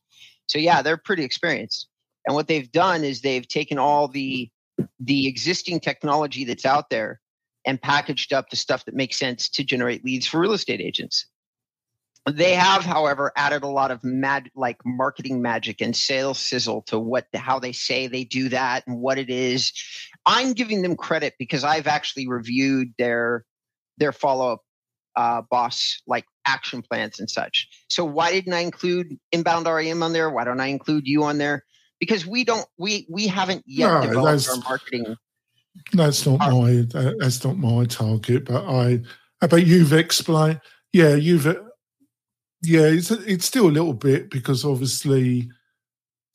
So 0.47 0.57
yeah, 0.57 0.81
they're 0.81 0.97
pretty 0.97 1.23
experienced. 1.23 1.87
And 2.27 2.35
what 2.35 2.47
they've 2.47 2.71
done 2.71 3.03
is 3.05 3.21
they've 3.21 3.47
taken 3.47 3.77
all 3.77 4.07
the 4.07 4.49
the 4.99 5.27
existing 5.27 5.79
technology 5.81 6.45
that's 6.45 6.65
out 6.65 6.89
there 6.89 7.19
and 7.65 7.81
packaged 7.81 8.33
up 8.33 8.49
the 8.49 8.55
stuff 8.55 8.85
that 8.85 8.95
makes 8.95 9.17
sense 9.17 9.49
to 9.49 9.63
generate 9.63 10.05
leads 10.05 10.25
for 10.25 10.39
real 10.39 10.53
estate 10.53 10.81
agents. 10.81 11.25
They 12.31 12.53
have, 12.53 12.83
however, 12.83 13.31
added 13.35 13.63
a 13.63 13.67
lot 13.67 13.91
of 13.91 14.03
mad 14.03 14.49
like 14.55 14.77
marketing 14.85 15.41
magic 15.41 15.81
and 15.81 15.95
sales 15.95 16.39
sizzle 16.39 16.83
to 16.83 16.99
what 16.99 17.27
how 17.33 17.59
they 17.59 17.71
say 17.71 18.07
they 18.07 18.23
do 18.23 18.49
that 18.49 18.85
and 18.87 18.99
what 18.99 19.17
it 19.17 19.29
is. 19.29 19.71
I'm 20.25 20.53
giving 20.53 20.81
them 20.81 20.95
credit 20.95 21.35
because 21.39 21.63
I've 21.63 21.87
actually 21.87 22.27
reviewed 22.27 22.93
their 22.97 23.45
their 23.97 24.11
follow 24.11 24.53
up 24.53 24.61
uh, 25.15 25.41
boss 25.49 26.01
like 26.07 26.25
action 26.45 26.81
plans 26.81 27.19
and 27.19 27.29
such. 27.29 27.67
So 27.89 28.05
why 28.05 28.31
didn't 28.31 28.53
I 28.53 28.59
include 28.59 29.17
inbound 29.31 29.65
REM 29.65 30.03
on 30.03 30.13
there? 30.13 30.29
Why 30.29 30.43
don't 30.43 30.59
I 30.59 30.67
include 30.67 31.07
you 31.07 31.23
on 31.23 31.37
there? 31.37 31.63
because 31.99 32.25
we 32.25 32.43
don't 32.43 32.65
we 32.77 33.05
we 33.09 33.27
haven't 33.27 33.63
yet 33.67 33.87
no, 33.87 34.01
developed 34.01 34.49
our 34.49 34.57
marketing. 34.57 35.15
That's 35.93 36.25
not 36.25 36.41
our, 36.41 36.51
my 36.51 36.85
that's 37.19 37.43
not 37.43 37.57
my 37.57 37.85
target, 37.85 38.45
but 38.45 38.65
I 38.65 39.01
but 39.41 39.65
you've 39.65 39.93
explained. 39.93 40.61
Yeah, 40.93 41.15
you've 41.15 41.45
yeah, 42.61 42.85
it's 42.85 43.11
it's 43.11 43.45
still 43.45 43.67
a 43.67 43.71
little 43.71 43.93
bit 43.93 44.29
because 44.29 44.65
obviously, 44.65 45.49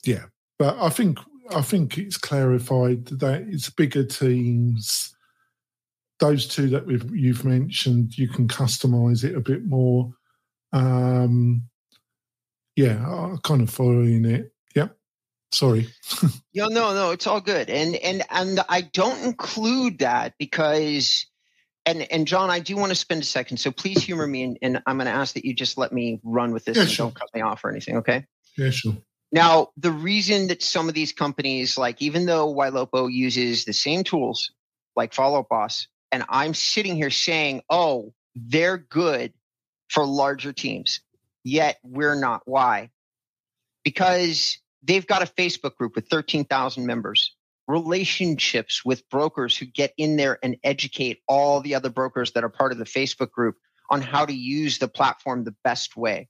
yeah, 0.03 0.25
but 0.57 0.77
I 0.79 0.89
think 0.89 1.19
I 1.51 1.61
think 1.61 1.97
it's 1.97 2.17
clarified 2.17 3.05
that 3.07 3.45
it's 3.47 3.69
bigger 3.69 4.03
teams. 4.03 5.15
Those 6.19 6.47
two 6.47 6.69
that 6.69 6.85
we've 6.85 7.15
you've 7.15 7.45
mentioned, 7.45 8.17
you 8.17 8.27
can 8.27 8.47
customize 8.47 9.23
it 9.23 9.35
a 9.35 9.41
bit 9.41 9.65
more. 9.65 10.11
Um, 10.73 11.63
yeah, 12.75 13.05
I'm 13.07 13.37
kind 13.39 13.61
of 13.61 13.69
following 13.69 14.25
it. 14.25 14.51
Yep. 14.75 14.97
Sorry. 15.53 15.87
yeah, 16.53 16.67
no, 16.69 16.93
no, 16.93 17.11
it's 17.11 17.27
all 17.27 17.41
good. 17.41 17.69
And 17.69 17.95
and 17.97 18.23
and 18.29 18.59
I 18.67 18.81
don't 18.81 19.23
include 19.23 19.99
that 19.99 20.33
because 20.39 21.25
and 21.85 22.11
and 22.11 22.27
John, 22.27 22.49
I 22.49 22.59
do 22.59 22.75
want 22.75 22.89
to 22.89 22.95
spend 22.95 23.21
a 23.21 23.25
second. 23.25 23.57
So 23.57 23.71
please 23.71 24.03
humor 24.03 24.27
me 24.27 24.43
and, 24.43 24.57
and 24.61 24.83
I'm 24.85 24.97
gonna 24.97 25.09
ask 25.09 25.35
that 25.35 25.45
you 25.45 25.53
just 25.53 25.77
let 25.77 25.91
me 25.91 26.19
run 26.23 26.51
with 26.51 26.65
this 26.65 26.77
yeah, 26.77 26.83
and 26.83 26.91
sure. 26.91 27.05
don't 27.07 27.15
cut 27.15 27.29
me 27.33 27.41
off 27.41 27.63
or 27.63 27.69
anything, 27.69 27.97
okay? 27.97 28.25
Yeah, 28.57 28.69
sure. 28.69 28.97
Now, 29.31 29.69
the 29.75 29.91
reason 29.91 30.47
that 30.47 30.61
some 30.61 30.87
of 30.87 30.95
these 30.95 31.11
companies, 31.11 31.77
like 31.77 32.01
even 32.01 32.25
though 32.25 32.53
Ylopo 32.53 33.11
uses 33.11 33.65
the 33.65 33.73
same 33.73 34.03
tools 34.03 34.51
like 34.95 35.13
Follow 35.13 35.45
Boss, 35.49 35.87
and 36.11 36.23
I'm 36.29 36.53
sitting 36.53 36.95
here 36.95 37.09
saying, 37.09 37.61
oh, 37.69 38.13
they're 38.35 38.77
good 38.77 39.33
for 39.89 40.05
larger 40.05 40.53
teams, 40.53 41.01
yet 41.43 41.79
we're 41.83 42.15
not. 42.15 42.43
Why? 42.45 42.91
Because 43.83 44.57
they've 44.83 45.05
got 45.05 45.21
a 45.21 45.25
Facebook 45.25 45.75
group 45.75 45.95
with 45.95 46.07
13,000 46.07 46.85
members, 46.85 47.35
relationships 47.67 48.85
with 48.85 49.07
brokers 49.09 49.57
who 49.57 49.65
get 49.65 49.93
in 49.97 50.17
there 50.17 50.37
and 50.43 50.57
educate 50.63 51.19
all 51.27 51.61
the 51.61 51.75
other 51.75 51.89
brokers 51.89 52.31
that 52.33 52.43
are 52.43 52.49
part 52.49 52.71
of 52.71 52.77
the 52.77 52.85
Facebook 52.85 53.31
group 53.31 53.55
on 53.89 54.01
how 54.01 54.25
to 54.25 54.33
use 54.33 54.77
the 54.77 54.87
platform 54.87 55.43
the 55.43 55.55
best 55.63 55.95
way. 55.95 56.27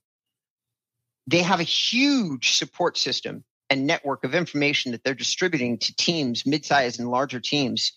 They 1.26 1.42
have 1.42 1.60
a 1.60 1.64
huge 1.64 2.52
support 2.52 2.96
system 2.96 3.44
and 3.68 3.86
network 3.86 4.24
of 4.24 4.34
information 4.34 4.92
that 4.92 5.02
they're 5.02 5.14
distributing 5.14 5.78
to 5.78 5.94
teams, 5.96 6.46
mid-sized 6.46 7.00
and 7.00 7.08
larger 7.08 7.40
teams. 7.40 7.92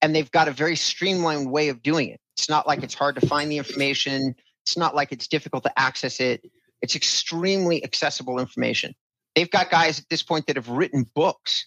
And 0.00 0.14
they've 0.14 0.30
got 0.30 0.48
a 0.48 0.52
very 0.52 0.74
streamlined 0.74 1.50
way 1.50 1.68
of 1.68 1.82
doing 1.82 2.08
it. 2.08 2.20
It's 2.36 2.48
not 2.48 2.66
like 2.66 2.82
it's 2.82 2.94
hard 2.94 3.14
to 3.20 3.26
find 3.26 3.50
the 3.50 3.58
information. 3.58 4.34
It's 4.64 4.76
not 4.76 4.94
like 4.94 5.12
it's 5.12 5.28
difficult 5.28 5.62
to 5.64 5.78
access 5.78 6.18
it. 6.18 6.42
It's 6.80 6.96
extremely 6.96 7.84
accessible 7.84 8.40
information. 8.40 8.94
They've 9.36 9.50
got 9.50 9.70
guys 9.70 10.00
at 10.00 10.08
this 10.10 10.22
point 10.22 10.46
that 10.48 10.56
have 10.56 10.68
written 10.68 11.06
books 11.14 11.66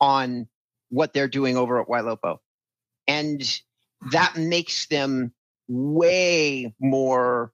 on 0.00 0.48
what 0.90 1.12
they're 1.12 1.28
doing 1.28 1.56
over 1.56 1.80
at 1.80 1.88
Ylopo. 1.88 2.38
And 3.08 3.42
that 4.10 4.36
makes 4.36 4.86
them 4.86 5.32
way 5.68 6.74
more 6.80 7.52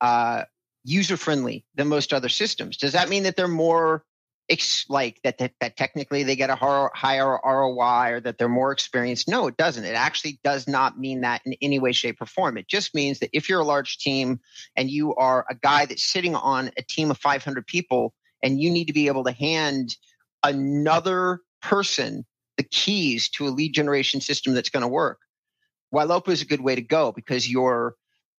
uh, 0.00 0.44
user 0.84 1.16
friendly 1.16 1.64
than 1.74 1.88
most 1.88 2.12
other 2.12 2.28
systems. 2.28 2.76
Does 2.76 2.92
that 2.92 3.08
mean 3.08 3.24
that 3.24 3.36
they're 3.36 3.48
more 3.48 4.04
ex- 4.48 4.86
like 4.88 5.20
that, 5.22 5.38
that, 5.38 5.52
that 5.60 5.76
technically 5.76 6.22
they 6.22 6.36
get 6.36 6.50
a 6.50 6.56
higher 6.56 7.38
ROI 7.44 8.12
or 8.12 8.20
that 8.20 8.38
they're 8.38 8.48
more 8.48 8.72
experienced? 8.72 9.28
No, 9.28 9.46
it 9.46 9.56
doesn't. 9.56 9.84
It 9.84 9.94
actually 9.94 10.40
does 10.44 10.68
not 10.68 10.98
mean 10.98 11.22
that 11.22 11.42
in 11.44 11.54
any 11.60 11.78
way, 11.78 11.92
shape, 11.92 12.20
or 12.20 12.26
form. 12.26 12.56
It 12.56 12.68
just 12.68 12.94
means 12.94 13.18
that 13.20 13.30
if 13.32 13.48
you're 13.48 13.60
a 13.60 13.64
large 13.64 13.98
team 13.98 14.40
and 14.76 14.90
you 14.90 15.14
are 15.16 15.44
a 15.50 15.54
guy 15.54 15.86
that's 15.86 16.04
sitting 16.04 16.34
on 16.34 16.70
a 16.76 16.82
team 16.82 17.10
of 17.10 17.18
500 17.18 17.66
people 17.66 18.14
and 18.42 18.60
you 18.60 18.70
need 18.70 18.86
to 18.86 18.92
be 18.92 19.08
able 19.08 19.24
to 19.24 19.32
hand 19.32 19.96
another 20.42 21.40
person 21.62 22.24
the 22.56 22.62
keys 22.62 23.28
to 23.30 23.46
a 23.46 23.50
lead 23.50 23.72
generation 23.72 24.20
system 24.20 24.54
that's 24.54 24.70
going 24.70 24.82
to 24.82 24.88
work. 24.88 25.18
Ylopo 25.94 26.28
is 26.28 26.42
a 26.42 26.46
good 26.46 26.60
way 26.60 26.74
to 26.74 26.82
go 26.82 27.12
because 27.12 27.48
your 27.48 27.94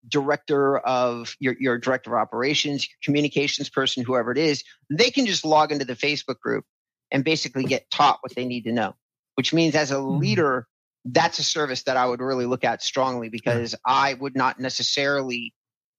director 0.06 0.78
of 0.78 1.34
your, 1.40 1.56
your 1.58 1.78
director 1.78 2.14
of 2.14 2.20
operations, 2.20 2.86
your 2.86 2.96
communications 3.02 3.68
person, 3.68 4.04
whoever 4.04 4.30
it 4.30 4.38
is, 4.38 4.62
they 4.90 5.10
can 5.10 5.26
just 5.26 5.44
log 5.44 5.72
into 5.72 5.84
the 5.84 5.96
Facebook 5.96 6.38
group 6.40 6.64
and 7.10 7.24
basically 7.24 7.64
get 7.64 7.90
taught 7.90 8.18
what 8.20 8.34
they 8.34 8.44
need 8.44 8.64
to 8.64 8.72
know. 8.72 8.94
Which 9.34 9.52
means 9.52 9.74
as 9.74 9.90
a 9.90 9.94
mm-hmm. 9.94 10.18
leader, 10.18 10.66
that's 11.04 11.38
a 11.38 11.44
service 11.44 11.84
that 11.84 11.96
I 11.96 12.06
would 12.06 12.20
really 12.20 12.46
look 12.46 12.64
at 12.64 12.82
strongly 12.82 13.28
because 13.28 13.74
I 13.84 14.14
would 14.14 14.36
not 14.36 14.60
necessarily 14.60 15.54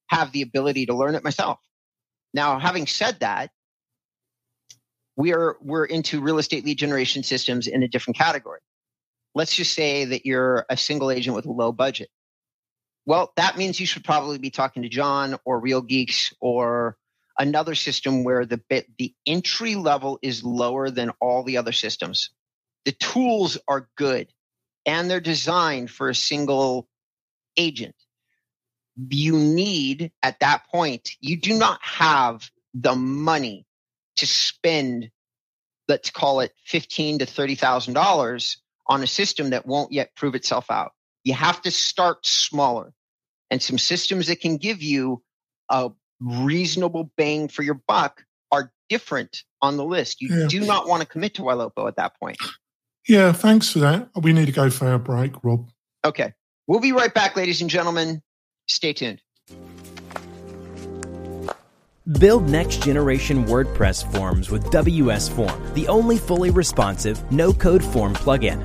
have 0.08 0.32
the 0.32 0.42
ability 0.42 0.88
to 0.88 0.96
learn 0.96 1.16
it 1.16 1.24
myself. 1.24 1.60
Now, 2.34 2.60
having 2.60 2.86
said 2.86 3.20
that, 3.22 3.50
we 5.20 5.34
are 5.34 5.58
we're 5.62 5.84
into 5.84 6.22
real 6.22 6.40
estate 6.40 6.64
lead 6.64 6.78
generation 6.78 7.24
systems 7.24 7.68
in 7.68 7.84
a 7.84 7.90
different 7.90 8.18
category. 8.18 8.62
Let's 9.36 9.54
just 9.54 9.74
say 9.74 10.06
that 10.06 10.26
you're 10.26 10.66
a 10.70 10.78
single 10.78 11.12
agent 11.12 11.36
with 11.36 11.46
a 11.46 11.52
low 11.52 11.74
budget. 11.74 12.10
Well, 13.06 13.34
that 13.36 13.58
means 13.58 13.82
you 13.82 13.86
should 13.86 14.06
probably 14.06 14.38
be 14.38 14.50
talking 14.50 14.84
to 14.84 14.90
John 14.90 15.36
or 15.44 15.60
Real 15.60 15.82
Geeks 15.82 16.34
or 16.40 16.96
another 17.38 17.76
system 17.76 18.24
where 18.24 18.46
the 18.46 18.62
bit 18.70 18.86
the 18.98 19.14
entry 19.28 19.76
level 19.76 20.20
is 20.22 20.42
lower 20.42 20.90
than 20.90 21.12
all 21.20 21.44
the 21.44 21.58
other 21.58 21.74
systems. 21.74 22.30
The 22.86 22.94
tools 22.94 23.58
are 23.68 23.90
good 23.98 24.30
and 24.86 25.12
they're 25.12 25.20
designed 25.20 25.92
for 25.92 26.08
a 26.08 26.16
single 26.16 26.88
agent. 27.58 27.96
You 28.96 29.38
need 29.38 30.14
at 30.24 30.40
that 30.40 30.64
point, 30.72 31.10
you 31.20 31.36
do 31.36 31.58
not 31.58 31.82
have 31.84 32.50
the 32.74 32.96
money 32.96 33.66
to 34.20 34.28
spend, 34.28 35.10
let's 35.88 36.10
call 36.10 36.40
it 36.40 36.54
fifteen 36.66 37.20
to 37.20 37.26
thirty 37.26 37.56
thousand 37.56 37.94
dollars 37.94 38.58
on 38.88 39.04
a 39.04 39.08
system 39.08 39.52
that 39.52 39.66
won't 39.66 39.92
yet 39.92 40.16
prove 40.16 40.36
itself 40.36 40.72
out. 40.72 40.92
You 41.24 41.34
have 41.34 41.62
to 41.64 41.72
start 41.72 42.26
smaller 42.26 42.94
and 43.52 43.62
some 43.62 43.78
systems 43.78 44.28
that 44.28 44.40
can 44.40 44.58
give 44.58 44.82
you 44.82 45.22
a 45.70 45.92
reasonable 46.20 47.12
bang 47.18 47.48
for 47.48 47.64
your 47.64 47.82
buck 47.88 48.24
are 48.52 48.72
different 48.90 49.44
on 49.62 49.78
the 49.78 49.86
list. 49.86 50.22
You 50.22 50.36
yeah. 50.36 50.48
do 50.48 50.62
not 50.62 50.88
want 50.88 51.02
to 51.02 51.08
commit 51.08 51.36
to 51.36 51.44
Ylopo 51.44 51.88
at 51.88 51.96
that 51.98 52.20
point. 52.20 52.38
Yeah, 53.08 53.32
thanks 53.32 53.72
for 53.72 53.80
that. 53.80 54.10
We 54.16 54.34
need 54.34 54.46
to 54.48 54.52
go 54.52 54.70
for 54.70 54.88
our 54.88 55.00
break, 55.00 55.34
Rob. 55.44 55.70
Okay. 56.06 56.34
We'll 56.68 56.80
be 56.80 56.92
right 56.92 57.14
back, 57.14 57.36
ladies 57.36 57.62
and 57.62 57.70
gentlemen. 57.70 58.22
Stay 58.68 58.94
tuned. 58.94 59.22
Build 62.18 62.50
next 62.50 62.82
generation 62.82 63.46
WordPress 63.46 64.12
forms 64.12 64.50
with 64.50 64.72
WS 64.72 65.30
Form, 65.30 65.74
the 65.76 65.88
only 65.88 66.18
fully 66.18 66.50
responsive, 66.50 67.32
no 67.32 67.54
code 67.54 67.84
form 67.84 68.16
plugin. 68.16 68.60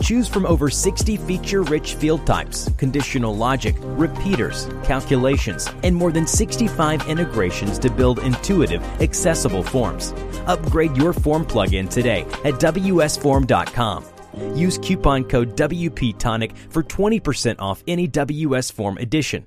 Choose 0.00 0.28
from 0.28 0.46
over 0.46 0.70
60 0.70 1.16
feature 1.16 1.62
rich 1.62 1.94
field 1.94 2.24
types, 2.24 2.70
conditional 2.76 3.36
logic, 3.36 3.74
repeaters, 3.80 4.68
calculations, 4.84 5.68
and 5.82 5.96
more 5.96 6.12
than 6.12 6.24
65 6.24 7.08
integrations 7.08 7.80
to 7.80 7.90
build 7.90 8.20
intuitive, 8.20 8.84
accessible 9.02 9.64
forms. 9.64 10.12
Upgrade 10.46 10.96
your 10.96 11.12
form 11.12 11.44
plugin 11.44 11.90
today 11.90 12.20
at 12.44 12.54
WSForm.com. 12.60 14.04
Use 14.54 14.78
coupon 14.78 15.24
code 15.24 15.56
WPTonic 15.56 16.56
for 16.70 16.84
20% 16.84 17.56
off 17.58 17.82
any 17.88 18.06
WS 18.06 18.70
Form 18.70 18.98
edition. 18.98 19.46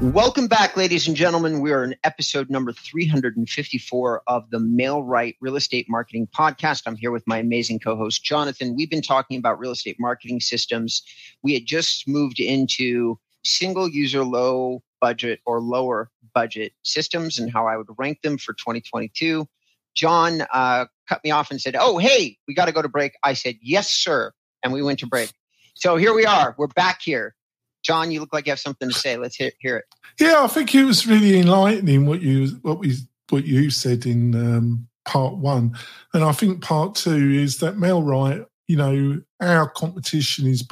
Welcome 0.00 0.46
back, 0.46 0.76
ladies 0.76 1.08
and 1.08 1.16
gentlemen. 1.16 1.60
We 1.60 1.72
are 1.72 1.82
in 1.82 1.96
episode 2.04 2.50
number 2.50 2.72
354 2.72 4.22
of 4.28 4.48
the 4.50 4.58
MailRight 4.60 5.34
Real 5.40 5.56
Estate 5.56 5.86
Marketing 5.88 6.28
Podcast. 6.28 6.82
I'm 6.86 6.94
here 6.94 7.10
with 7.10 7.26
my 7.26 7.38
amazing 7.38 7.80
co 7.80 7.96
host, 7.96 8.22
Jonathan. 8.22 8.76
We've 8.76 8.88
been 8.88 9.02
talking 9.02 9.38
about 9.38 9.58
real 9.58 9.72
estate 9.72 9.96
marketing 9.98 10.38
systems. 10.38 11.02
We 11.42 11.52
had 11.52 11.66
just 11.66 12.06
moved 12.06 12.38
into 12.38 13.18
single 13.42 13.88
user, 13.88 14.22
low 14.22 14.84
budget 15.00 15.40
or 15.46 15.60
lower 15.60 16.12
budget 16.32 16.74
systems 16.84 17.40
and 17.40 17.50
how 17.52 17.66
I 17.66 17.76
would 17.76 17.88
rank 17.98 18.22
them 18.22 18.38
for 18.38 18.52
2022. 18.52 19.48
John 19.96 20.42
uh, 20.52 20.86
cut 21.08 21.24
me 21.24 21.32
off 21.32 21.50
and 21.50 21.60
said, 21.60 21.74
Oh, 21.76 21.98
hey, 21.98 22.38
we 22.46 22.54
got 22.54 22.66
to 22.66 22.72
go 22.72 22.82
to 22.82 22.88
break. 22.88 23.14
I 23.24 23.32
said, 23.32 23.56
Yes, 23.60 23.90
sir. 23.90 24.32
And 24.62 24.72
we 24.72 24.80
went 24.80 25.00
to 25.00 25.08
break. 25.08 25.32
So 25.74 25.96
here 25.96 26.14
we 26.14 26.24
are. 26.24 26.54
We're 26.56 26.68
back 26.68 27.02
here. 27.02 27.34
John, 27.82 28.10
you 28.10 28.20
look 28.20 28.32
like 28.32 28.46
you 28.46 28.52
have 28.52 28.60
something 28.60 28.88
to 28.88 28.94
say. 28.94 29.16
Let's 29.16 29.36
hear, 29.36 29.52
hear 29.60 29.76
it. 29.78 29.84
Yeah, 30.20 30.42
I 30.42 30.46
think 30.48 30.74
it 30.74 30.84
was 30.84 31.06
really 31.06 31.38
enlightening 31.38 32.06
what 32.06 32.22
you 32.22 32.58
what 32.62 32.78
we 32.80 32.96
what 33.30 33.46
you 33.46 33.70
said 33.70 34.06
in 34.06 34.34
um, 34.34 34.88
part 35.04 35.36
one, 35.36 35.76
and 36.12 36.24
I 36.24 36.32
think 36.32 36.62
part 36.62 36.94
two 36.94 37.30
is 37.30 37.58
that 37.58 37.76
MailRight. 37.76 38.44
You 38.66 38.76
know, 38.76 39.22
our 39.40 39.68
competition 39.70 40.46
is 40.46 40.66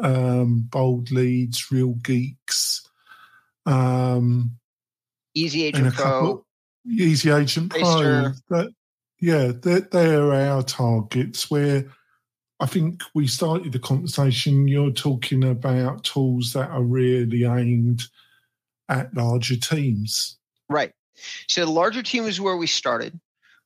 um, 0.00 0.68
bold 0.70 1.10
leads, 1.10 1.72
real 1.72 1.94
geeks, 1.94 2.88
um, 3.66 4.52
Easy 5.34 5.64
Agent 5.64 5.94
Pro, 5.94 6.04
couple, 6.04 6.46
Easy 6.86 7.30
Agent 7.30 7.70
Pro. 7.70 8.32
That, 8.50 8.72
yeah, 9.20 9.52
they're, 9.60 9.80
they're 9.80 10.32
our 10.32 10.62
targets. 10.62 11.50
Where 11.50 11.86
I 12.60 12.66
think 12.66 13.02
we 13.14 13.26
started 13.26 13.72
the 13.72 13.78
conversation. 13.78 14.68
You're 14.68 14.90
talking 14.90 15.44
about 15.44 16.04
tools 16.04 16.52
that 16.52 16.68
are 16.70 16.82
really 16.82 17.44
aimed 17.44 18.02
at 18.90 19.14
larger 19.14 19.56
teams. 19.56 20.38
Right. 20.68 20.92
So 21.48 21.64
the 21.64 21.70
larger 21.70 22.02
team 22.02 22.24
is 22.24 22.40
where 22.40 22.56
we 22.56 22.66
started. 22.66 23.18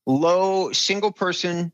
Low 0.07 0.71
single 0.73 1.11
person 1.11 1.73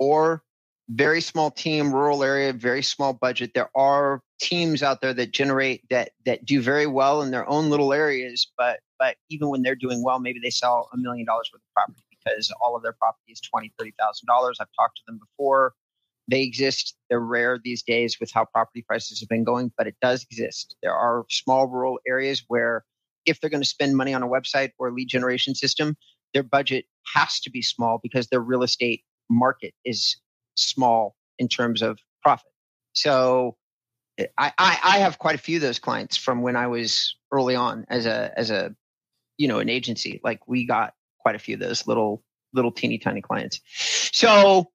or 0.00 0.42
very 0.88 1.20
small 1.20 1.50
team, 1.50 1.92
rural 1.92 2.24
area, 2.24 2.52
very 2.52 2.82
small 2.82 3.12
budget. 3.12 3.52
There 3.54 3.70
are 3.76 4.22
teams 4.40 4.82
out 4.82 5.00
there 5.00 5.14
that 5.14 5.32
generate 5.32 5.88
that 5.90 6.10
that 6.24 6.44
do 6.44 6.60
very 6.60 6.86
well 6.86 7.22
in 7.22 7.30
their 7.30 7.48
own 7.48 7.70
little 7.70 7.92
areas, 7.92 8.50
but 8.56 8.80
but 8.98 9.16
even 9.30 9.50
when 9.50 9.62
they're 9.62 9.74
doing 9.74 10.02
well, 10.02 10.18
maybe 10.18 10.40
they 10.42 10.50
sell 10.50 10.88
a 10.92 10.96
million 10.96 11.26
dollars 11.26 11.50
worth 11.52 11.62
of 11.62 11.74
property 11.74 12.02
because 12.10 12.52
all 12.64 12.76
of 12.76 12.82
their 12.82 12.94
property 12.94 13.32
is 13.32 13.40
twenty, 13.40 13.72
thirty 13.78 13.94
thousand 13.98 14.26
dollars. 14.26 14.58
I've 14.60 14.72
talked 14.76 14.96
to 14.96 15.02
them 15.06 15.18
before. 15.18 15.74
They 16.28 16.42
exist. 16.42 16.96
They're 17.08 17.20
rare 17.20 17.58
these 17.62 17.82
days 17.82 18.18
with 18.18 18.30
how 18.32 18.46
property 18.46 18.82
prices 18.82 19.20
have 19.20 19.28
been 19.28 19.44
going, 19.44 19.72
but 19.78 19.86
it 19.86 19.96
does 20.02 20.24
exist. 20.30 20.76
There 20.82 20.94
are 20.94 21.24
small 21.30 21.66
rural 21.66 21.98
areas 22.06 22.44
where 22.48 22.84
if 23.26 23.40
they're 23.40 23.50
going 23.50 23.62
to 23.62 23.68
spend 23.68 23.96
money 23.96 24.14
on 24.14 24.22
a 24.22 24.28
website 24.28 24.70
or 24.78 24.88
a 24.88 24.92
lead 24.92 25.08
generation 25.08 25.54
system, 25.54 25.96
their 26.34 26.42
budget 26.42 26.84
has 27.14 27.40
to 27.40 27.50
be 27.50 27.62
small 27.62 27.98
because 28.02 28.28
their 28.28 28.40
real 28.40 28.62
estate 28.62 29.02
market 29.30 29.74
is 29.84 30.16
small 30.54 31.16
in 31.38 31.48
terms 31.48 31.82
of 31.82 31.98
profit. 32.22 32.50
So 32.92 33.56
I, 34.18 34.52
I, 34.58 34.78
I 34.84 34.98
have 34.98 35.18
quite 35.18 35.34
a 35.34 35.38
few 35.38 35.56
of 35.56 35.62
those 35.62 35.78
clients 35.78 36.16
from 36.16 36.42
when 36.42 36.56
I 36.56 36.66
was 36.66 37.14
early 37.32 37.54
on 37.54 37.84
as 37.88 38.06
a 38.06 38.32
as 38.36 38.50
a 38.50 38.74
you 39.36 39.48
know 39.48 39.58
an 39.58 39.68
agency. 39.68 40.20
Like 40.24 40.46
we 40.48 40.66
got 40.66 40.94
quite 41.20 41.34
a 41.34 41.38
few 41.38 41.54
of 41.54 41.60
those 41.60 41.86
little 41.86 42.22
little 42.54 42.72
teeny 42.72 42.98
tiny 42.98 43.20
clients. 43.20 43.60
So 44.12 44.70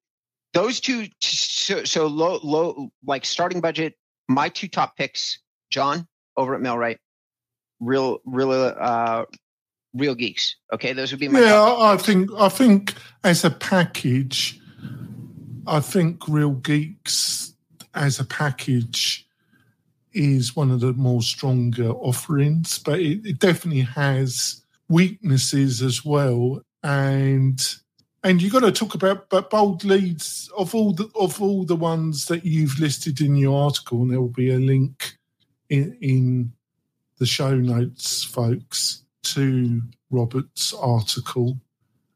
those 0.52 0.80
two 0.80 1.06
so, 1.20 1.84
so 1.84 2.06
low 2.06 2.38
low 2.42 2.90
like 3.06 3.24
starting 3.24 3.60
budget 3.60 3.94
my 4.28 4.48
two 4.48 4.68
top 4.68 4.96
picks 4.96 5.38
john 5.70 6.06
over 6.36 6.54
at 6.54 6.60
MailRight 6.60 6.98
real 7.80 8.18
real 8.24 8.52
uh 8.52 9.24
real 9.94 10.14
geeks. 10.14 10.56
Okay 10.72 10.92
those 10.92 11.10
would 11.12 11.20
be 11.20 11.28
my 11.28 11.40
yeah 11.40 11.74
i 11.78 11.96
think 11.96 12.30
i 12.38 12.48
think 12.48 12.94
as 13.24 13.44
a 13.44 13.50
package 13.50 14.58
i 15.66 15.80
think 15.80 16.26
real 16.28 16.52
geeks 16.52 17.54
as 17.94 18.18
a 18.18 18.24
package 18.24 19.26
is 20.14 20.56
one 20.56 20.70
of 20.70 20.80
the 20.80 20.92
more 20.94 21.22
stronger 21.22 21.90
offerings 21.90 22.78
but 22.78 23.00
it, 23.00 23.24
it 23.26 23.38
definitely 23.38 23.82
has 23.82 24.62
weaknesses 24.92 25.82
as 25.82 26.04
well. 26.04 26.62
And 26.82 27.60
and 28.24 28.40
you've 28.40 28.52
got 28.52 28.60
to 28.60 28.72
talk 28.72 28.94
about 28.94 29.28
but 29.28 29.50
bold 29.50 29.84
leads 29.84 30.50
of 30.56 30.74
all 30.74 30.92
the 30.92 31.10
of 31.18 31.40
all 31.40 31.64
the 31.64 31.76
ones 31.76 32.26
that 32.26 32.44
you've 32.44 32.78
listed 32.78 33.20
in 33.20 33.36
your 33.36 33.64
article, 33.64 34.02
and 34.02 34.10
there 34.10 34.20
will 34.20 34.28
be 34.28 34.50
a 34.50 34.58
link 34.58 35.16
in, 35.68 35.96
in 36.00 36.52
the 37.18 37.26
show 37.26 37.54
notes, 37.54 38.24
folks, 38.24 39.04
to 39.22 39.80
Robert's 40.10 40.72
article. 40.74 41.58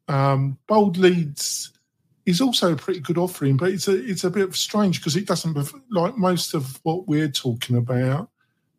Um, 0.08 0.58
bold 0.68 0.96
leads 0.96 1.72
is 2.26 2.40
also 2.40 2.72
a 2.72 2.76
pretty 2.76 3.00
good 3.00 3.18
offering, 3.18 3.56
but 3.56 3.70
it's 3.70 3.88
a 3.88 3.94
it's 3.94 4.24
a 4.24 4.30
bit 4.30 4.54
strange 4.54 5.00
because 5.00 5.16
it 5.16 5.26
doesn't 5.26 5.56
like 5.90 6.16
most 6.16 6.54
of 6.54 6.80
what 6.82 7.08
we're 7.08 7.30
talking 7.30 7.76
about. 7.76 8.30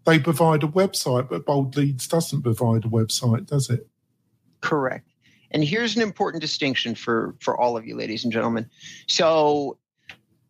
They 0.06 0.20
provide 0.20 0.64
a 0.64 0.68
website, 0.68 1.28
but 1.30 1.46
Bold 1.46 1.76
Leads 1.76 2.08
doesn't 2.08 2.42
provide 2.42 2.86
a 2.86 2.88
website, 2.88 3.48
does 3.48 3.70
it? 3.70 3.86
Correct. 4.62 5.10
And 5.52 5.64
here's 5.64 5.96
an 5.96 6.02
important 6.02 6.42
distinction 6.42 6.96
for 6.96 7.36
for 7.40 7.60
all 7.60 7.78
of 7.78 7.86
you, 7.86 7.96
ladies 7.96 8.24
and 8.24 8.34
gentlemen. 8.34 8.70
So 9.08 9.78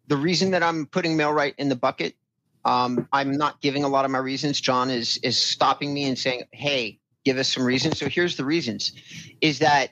the 0.08 0.18
reason 0.18 0.52
that 0.52 0.64
I'm 0.64 0.86
putting 0.86 1.18
MailRight 1.18 1.56
in 1.58 1.70
the 1.70 1.76
bucket, 1.76 2.16
um, 2.66 3.08
I'm 3.12 3.34
not 3.34 3.62
giving 3.62 3.84
a 3.84 3.88
lot 3.88 4.06
of 4.06 4.12
my 4.12 4.20
reasons. 4.20 4.60
John 4.60 4.90
is 4.90 5.18
is 5.24 5.38
stopping 5.38 5.94
me 5.94 6.06
and 6.06 6.18
saying, 6.18 6.44
"Hey, 6.52 7.00
give 7.26 7.38
us 7.38 7.50
some 7.50 7.64
reasons." 7.64 8.00
So 8.00 8.10
here's 8.10 8.38
the 8.38 8.46
reasons: 8.46 8.94
is 9.42 9.60
that 9.60 9.92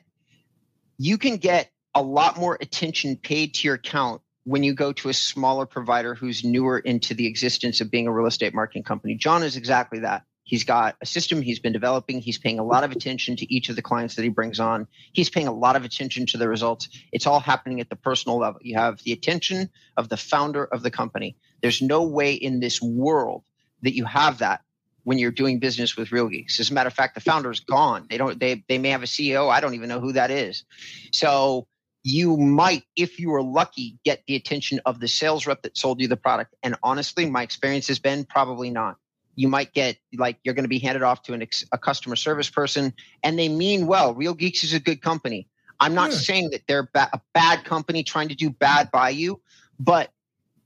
you 0.98 1.18
can 1.18 1.36
get 1.36 1.70
a 1.94 2.02
lot 2.02 2.38
more 2.38 2.58
attention 2.60 3.16
paid 3.16 3.54
to 3.54 3.68
your 3.68 3.74
account 3.76 4.22
when 4.44 4.62
you 4.62 4.74
go 4.74 4.92
to 4.92 5.08
a 5.08 5.14
smaller 5.14 5.66
provider 5.66 6.14
who's 6.14 6.44
newer 6.44 6.78
into 6.78 7.14
the 7.14 7.26
existence 7.26 7.80
of 7.80 7.90
being 7.90 8.06
a 8.06 8.12
real 8.12 8.26
estate 8.26 8.54
marketing 8.54 8.84
company. 8.84 9.14
John 9.14 9.42
is 9.42 9.56
exactly 9.56 10.00
that. 10.00 10.22
He's 10.46 10.62
got 10.62 10.94
a 11.02 11.06
system 11.06 11.42
he's 11.42 11.58
been 11.58 11.72
developing. 11.72 12.20
He's 12.20 12.38
paying 12.38 12.60
a 12.60 12.64
lot 12.64 12.84
of 12.84 12.92
attention 12.92 13.34
to 13.36 13.52
each 13.52 13.68
of 13.68 13.74
the 13.74 13.82
clients 13.82 14.14
that 14.14 14.22
he 14.22 14.28
brings 14.28 14.60
on. 14.60 14.86
He's 15.12 15.28
paying 15.28 15.48
a 15.48 15.52
lot 15.52 15.74
of 15.74 15.84
attention 15.84 16.24
to 16.26 16.38
the 16.38 16.48
results. 16.48 16.88
It's 17.10 17.26
all 17.26 17.40
happening 17.40 17.80
at 17.80 17.90
the 17.90 17.96
personal 17.96 18.38
level. 18.38 18.60
You 18.62 18.76
have 18.76 19.02
the 19.02 19.10
attention 19.10 19.70
of 19.96 20.08
the 20.08 20.16
founder 20.16 20.64
of 20.64 20.84
the 20.84 20.90
company. 20.90 21.36
There's 21.62 21.82
no 21.82 22.04
way 22.04 22.34
in 22.34 22.60
this 22.60 22.80
world 22.80 23.42
that 23.82 23.96
you 23.96 24.04
have 24.04 24.38
that 24.38 24.60
when 25.02 25.18
you're 25.18 25.32
doing 25.32 25.58
business 25.58 25.96
with 25.96 26.12
Real 26.12 26.28
Geeks. 26.28 26.60
As 26.60 26.70
a 26.70 26.74
matter 26.74 26.86
of 26.86 26.94
fact, 26.94 27.16
the 27.16 27.20
founder 27.20 27.50
is 27.50 27.58
gone. 27.58 28.06
They 28.08 28.16
don't. 28.16 28.38
They 28.38 28.64
they 28.68 28.78
may 28.78 28.90
have 28.90 29.02
a 29.02 29.06
CEO. 29.06 29.50
I 29.50 29.60
don't 29.60 29.74
even 29.74 29.88
know 29.88 30.00
who 30.00 30.12
that 30.12 30.30
is. 30.30 30.64
So 31.12 31.66
you 32.04 32.36
might, 32.36 32.84
if 32.94 33.18
you 33.18 33.34
are 33.34 33.42
lucky, 33.42 33.98
get 34.04 34.22
the 34.28 34.36
attention 34.36 34.80
of 34.86 35.00
the 35.00 35.08
sales 35.08 35.44
rep 35.44 35.62
that 35.62 35.76
sold 35.76 36.00
you 36.00 36.06
the 36.06 36.16
product. 36.16 36.54
And 36.62 36.76
honestly, 36.84 37.28
my 37.28 37.42
experience 37.42 37.88
has 37.88 37.98
been 37.98 38.24
probably 38.24 38.70
not 38.70 38.96
you 39.36 39.48
might 39.48 39.72
get 39.72 39.96
like 40.16 40.38
you're 40.42 40.54
going 40.54 40.64
to 40.64 40.68
be 40.68 40.78
handed 40.78 41.02
off 41.02 41.22
to 41.22 41.32
an 41.32 41.42
ex, 41.42 41.64
a 41.72 41.78
customer 41.78 42.16
service 42.16 42.50
person 42.50 42.92
and 43.22 43.38
they 43.38 43.48
mean 43.48 43.86
well 43.86 44.14
real 44.14 44.34
geeks 44.34 44.64
is 44.64 44.72
a 44.72 44.80
good 44.80 45.00
company 45.00 45.46
i'm 45.78 45.94
not 45.94 46.10
yeah. 46.10 46.16
saying 46.16 46.50
that 46.50 46.62
they're 46.66 46.88
ba- 46.92 47.10
a 47.12 47.20
bad 47.32 47.64
company 47.64 48.02
trying 48.02 48.28
to 48.28 48.34
do 48.34 48.50
bad 48.50 48.90
by 48.90 49.08
you 49.08 49.40
but 49.78 50.10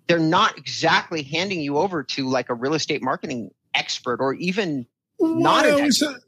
they're 0.06 0.18
not 0.18 0.56
exactly 0.56 1.22
handing 1.22 1.60
you 1.60 1.76
over 1.76 2.02
to 2.02 2.28
like 2.28 2.48
a 2.48 2.54
real 2.54 2.74
estate 2.74 3.02
marketing 3.02 3.50
expert 3.74 4.20
or 4.20 4.34
even 4.34 4.86
well, 5.18 5.34
not 5.34 5.66
an 5.66 5.80
expert. 5.80 6.20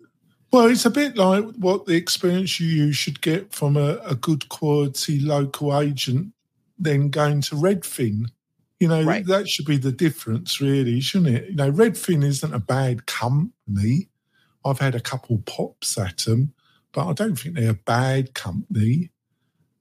Well, 0.52 0.66
it's 0.66 0.84
a 0.84 0.90
bit 0.90 1.16
like 1.16 1.44
what 1.56 1.86
the 1.86 1.94
experience 1.94 2.60
you 2.60 2.92
should 2.92 3.22
get 3.22 3.54
from 3.54 3.76
a, 3.76 3.96
a 4.04 4.14
good 4.14 4.48
quality 4.50 5.18
local 5.18 5.76
agent 5.76 6.34
then 6.78 7.08
going 7.10 7.40
to 7.40 7.54
Redfin 7.54 8.26
you 8.82 8.88
know, 8.88 9.04
right. 9.04 9.24
that 9.26 9.48
should 9.48 9.66
be 9.66 9.76
the 9.76 9.92
difference, 9.92 10.60
really, 10.60 11.00
shouldn't 11.00 11.36
it? 11.36 11.50
You 11.50 11.54
know, 11.54 11.70
Redfin 11.70 12.24
isn't 12.24 12.52
a 12.52 12.58
bad 12.58 13.06
company. 13.06 14.08
I've 14.64 14.80
had 14.80 14.96
a 14.96 15.00
couple 15.00 15.38
pops 15.46 15.96
at 15.96 16.16
them, 16.16 16.52
but 16.90 17.06
I 17.06 17.12
don't 17.12 17.36
think 17.36 17.54
they're 17.54 17.70
a 17.70 17.74
bad 17.74 18.34
company. 18.34 19.12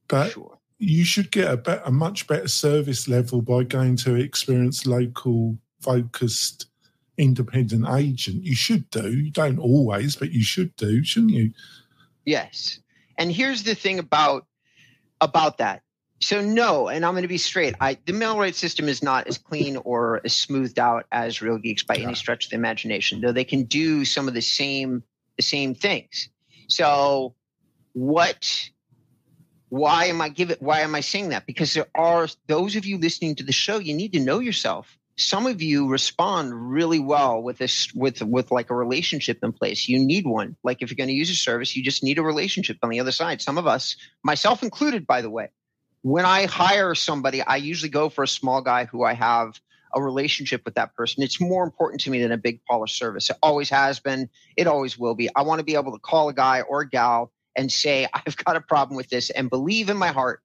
But 0.08 0.34
sure. 0.34 0.60
you 0.78 1.04
should 1.04 1.32
get 1.32 1.68
a, 1.68 1.88
a 1.88 1.92
much 1.92 2.28
better 2.28 2.48
service 2.48 3.08
level 3.08 3.42
by 3.42 3.64
going 3.64 3.96
to 3.98 4.14
experienced 4.14 4.86
local 4.86 5.58
focused 5.80 6.68
independent 7.18 7.88
agent. 7.90 8.44
You 8.44 8.56
should 8.56 8.88
do. 8.92 9.12
You 9.12 9.32
don't 9.32 9.58
always, 9.58 10.16
but 10.16 10.32
you 10.32 10.44
should 10.44 10.76
do, 10.76 11.04
shouldn't 11.04 11.32
you? 11.32 11.54
Yes. 12.24 12.78
And 13.18 13.32
here's 13.32 13.64
the 13.64 13.74
thing 13.74 13.98
about 13.98 14.46
about 15.22 15.58
that 15.58 15.82
so 16.22 16.40
no, 16.40 16.88
and 16.88 17.04
I'm 17.04 17.14
going 17.14 17.24
to 17.24 17.28
be 17.28 17.40
straight. 17.40 17.76
I 17.82 17.98
the 18.06 18.14
MailRight 18.14 18.54
system 18.54 18.88
is 18.88 19.02
not 19.02 19.28
as 19.28 19.40
clean 19.40 19.78
or 19.78 20.22
as 20.24 20.34
smoothed 20.34 20.78
out 20.78 21.06
as 21.12 21.42
Real 21.42 21.58
Geeks 21.58 21.84
by 21.84 21.96
yeah. 21.96 22.04
any 22.04 22.16
stretch 22.16 22.46
of 22.46 22.52
the 22.52 22.58
imagination. 22.58 23.22
Though 23.22 23.32
they 23.32 23.44
can 23.44 23.64
do 23.64 24.06
some 24.06 24.28
of 24.28 24.36
the 24.36 24.42
same 24.42 25.04
the 25.38 25.44
same 25.44 25.74
things. 25.74 26.30
So 26.68 27.34
what? 27.94 28.70
Why 29.70 30.06
am 30.06 30.22
I 30.22 30.30
giving? 30.30 30.58
Why 30.60 30.82
am 30.82 30.94
I 30.94 31.00
saying 31.00 31.30
that? 31.30 31.48
Because 31.48 31.74
there 31.74 31.88
are 31.96 32.28
those 32.48 32.76
of 32.76 32.86
you 32.86 33.00
listening 33.00 33.36
to 33.36 33.44
the 33.44 33.52
show. 33.52 33.80
You 33.80 33.96
need 33.96 34.14
to 34.14 34.20
know 34.20 34.40
yourself. 34.40 34.98
Some 35.18 35.48
of 35.48 35.62
you 35.62 35.88
respond 35.88 36.72
really 36.72 37.00
well 37.00 37.42
with 37.42 37.58
this 37.58 37.92
with 37.96 38.22
with 38.22 38.52
like 38.52 38.70
a 38.70 38.76
relationship 38.76 39.40
in 39.42 39.54
place. 39.54 39.90
You 39.90 39.98
need 39.98 40.28
one. 40.28 40.56
Like 40.64 40.82
if 40.82 40.92
you're 40.92 40.98
going 40.98 41.08
to 41.08 41.16
use 41.16 41.32
a 41.32 41.36
service, 41.36 41.76
you 41.76 41.84
just 41.84 42.04
need 42.04 42.20
a 42.20 42.24
relationship 42.24 42.78
on 42.84 42.90
the 42.90 43.00
other 43.00 43.12
side. 43.12 43.42
Some 43.42 43.58
of 43.58 43.66
us, 43.66 43.96
myself 44.24 44.62
included, 44.62 45.08
by 45.08 45.22
the 45.22 45.30
way 45.30 45.50
when 46.02 46.26
I 46.26 46.46
hire 46.46 46.96
somebody, 46.96 47.42
I 47.42 47.58
usually 47.58 47.90
go 47.90 48.10
for 48.10 48.24
a 48.24 48.28
small 48.28 48.62
guy 48.62 48.86
who 48.86 49.04
I 49.04 49.14
have 49.14 49.60
a 49.94 50.02
relationship 50.02 50.64
with 50.66 50.76
that 50.76 50.96
person. 50.96 51.22
It's 51.22 51.40
more 51.40 51.64
important 51.64 52.02
to 52.02 52.10
me 52.10 52.22
than 52.22 52.32
a 52.32 52.38
big 52.38 52.64
polished 52.66 52.98
service. 52.98 53.30
It 53.30 53.38
always 53.44 53.70
has 53.70 54.00
been. 54.00 54.30
It 54.58 54.68
always 54.68 54.98
will 54.98 55.16
be. 55.16 55.30
I 55.36 55.42
want 55.44 55.60
to 55.60 55.66
be 55.66 55.76
able 55.76 55.92
to 55.92 56.00
call 56.00 56.30
a 56.30 56.34
guy 56.34 56.62
or 56.62 56.82
a 56.82 56.90
gal 56.90 57.32
and 57.56 57.72
say, 57.72 58.08
I've 58.14 58.38
got 58.38 58.56
a 58.56 58.62
problem 58.62 58.96
with 58.96 59.10
this 59.10 59.30
and 59.30 59.50
believe 59.50 59.90
in 59.90 59.98
my 59.98 60.10
heart 60.10 60.42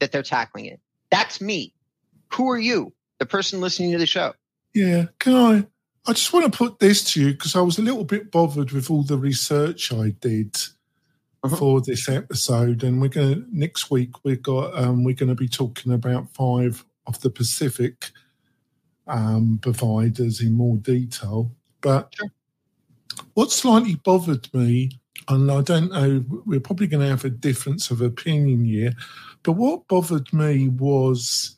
that 0.00 0.12
they're 0.12 0.22
tackling 0.22 0.66
it. 0.66 0.80
That's 1.10 1.40
me. 1.40 1.74
Who 2.34 2.50
are 2.50 2.58
you? 2.58 2.92
The 3.18 3.26
person 3.26 3.60
listening 3.60 3.92
to 3.92 3.98
the 3.98 4.06
show. 4.06 4.34
Yeah. 4.74 5.06
Can 5.18 5.34
I? 5.34 5.66
I 6.04 6.14
just 6.14 6.32
want 6.32 6.52
to 6.52 6.56
put 6.56 6.80
this 6.80 7.04
to 7.12 7.20
you 7.20 7.32
because 7.32 7.54
I 7.54 7.60
was 7.60 7.78
a 7.78 7.82
little 7.82 8.02
bit 8.02 8.32
bothered 8.32 8.72
with 8.72 8.90
all 8.90 9.04
the 9.04 9.16
research 9.16 9.92
I 9.92 10.10
did 10.20 10.56
uh-huh. 11.42 11.56
for 11.56 11.80
this 11.80 12.08
episode, 12.08 12.84
and 12.84 13.00
we're 13.00 13.08
going 13.08 13.34
to 13.34 13.46
next 13.50 13.90
week 13.90 14.24
we've 14.24 14.42
got 14.42 14.76
um, 14.78 15.04
we're 15.04 15.14
going 15.14 15.28
to 15.28 15.34
be 15.34 15.48
talking 15.48 15.92
about 15.92 16.32
five 16.34 16.84
of 17.06 17.20
the 17.20 17.30
Pacific 17.30 18.10
um, 19.08 19.58
providers 19.60 20.40
in 20.40 20.52
more 20.52 20.76
detail. 20.76 21.50
But 21.80 22.14
sure. 22.16 22.28
what 23.34 23.50
slightly 23.50 23.96
bothered 23.96 24.52
me, 24.54 25.00
and 25.28 25.50
I 25.50 25.62
don't 25.62 25.90
know, 25.90 26.24
we're 26.46 26.60
probably 26.60 26.86
going 26.86 27.02
to 27.02 27.10
have 27.10 27.24
a 27.24 27.30
difference 27.30 27.90
of 27.90 28.00
opinion 28.00 28.64
here, 28.64 28.92
but 29.42 29.52
what 29.52 29.88
bothered 29.88 30.32
me 30.32 30.68
was 30.68 31.56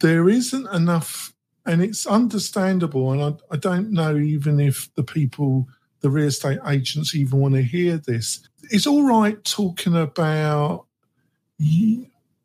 there 0.00 0.28
isn't 0.28 0.66
enough, 0.74 1.32
and 1.64 1.80
it's 1.80 2.06
understandable, 2.06 3.12
and 3.12 3.22
I, 3.22 3.54
I 3.54 3.56
don't 3.56 3.92
know 3.92 4.16
even 4.16 4.58
if 4.58 4.92
the 4.96 5.04
people 5.04 5.68
the 6.02 6.10
real 6.10 6.26
estate 6.26 6.58
agents 6.66 7.14
even 7.14 7.40
want 7.40 7.54
to 7.54 7.62
hear 7.62 7.96
this. 7.96 8.46
It's 8.70 8.86
all 8.86 9.06
right 9.06 9.42
talking 9.44 9.96
about 9.96 10.86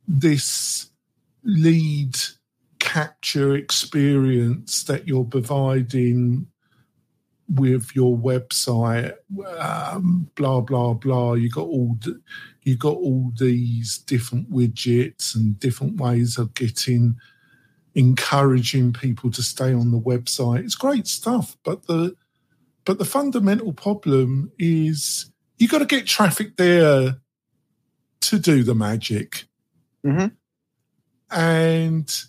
this 0.07 0.89
lead 1.43 2.15
capture 2.79 3.55
experience 3.55 4.83
that 4.83 5.07
you're 5.07 5.25
providing 5.25 6.47
with 7.49 7.95
your 7.95 8.17
website? 8.17 9.13
Um, 9.59 10.29
blah 10.35 10.61
blah 10.61 10.93
blah. 10.93 11.33
You 11.33 11.49
got 11.49 11.67
all 11.67 11.97
the, 12.01 12.21
you 12.63 12.77
got 12.77 12.95
all 12.95 13.31
these 13.37 13.97
different 13.99 14.51
widgets 14.51 15.35
and 15.35 15.59
different 15.59 15.99
ways 15.99 16.37
of 16.37 16.53
getting 16.53 17.17
encouraging 17.95 18.93
people 18.93 19.31
to 19.31 19.41
stay 19.41 19.73
on 19.73 19.91
the 19.91 19.99
website. 19.99 20.63
It's 20.63 20.75
great 20.75 21.07
stuff 21.07 21.57
but 21.63 21.87
the 21.87 22.15
but 22.87 22.99
the 22.99 23.05
fundamental 23.05 23.73
problem 23.73 24.49
is 24.57 25.29
you 25.57 25.67
got 25.67 25.79
to 25.79 25.85
get 25.85 26.07
traffic 26.07 26.55
there 26.55 27.17
to 28.21 28.39
do 28.39 28.63
the 28.63 28.73
magic. 28.73 29.43
Mm-hmm. 30.05 30.27
And 31.29 32.21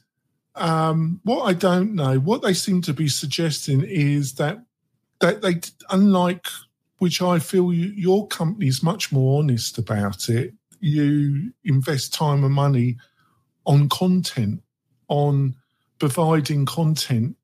um, 0.56 1.20
what 1.22 1.44
I 1.44 1.52
don't 1.52 1.94
know, 1.94 2.18
what 2.18 2.42
they 2.42 2.54
seem 2.54 2.82
to 2.82 2.92
be 2.92 3.08
suggesting 3.08 3.84
is 3.84 4.34
that 4.34 4.58
that 5.20 5.42
they, 5.42 5.60
unlike 5.90 6.46
which 6.98 7.22
I 7.22 7.38
feel 7.38 7.72
you, 7.72 7.90
your 7.90 8.26
company 8.26 8.66
is 8.66 8.82
much 8.82 9.12
more 9.12 9.38
honest 9.38 9.78
about 9.78 10.28
it. 10.28 10.54
You 10.80 11.52
invest 11.62 12.12
time 12.12 12.42
and 12.42 12.52
money 12.52 12.96
on 13.64 13.88
content, 13.88 14.62
on 15.06 15.54
providing 16.00 16.66
content 16.66 17.36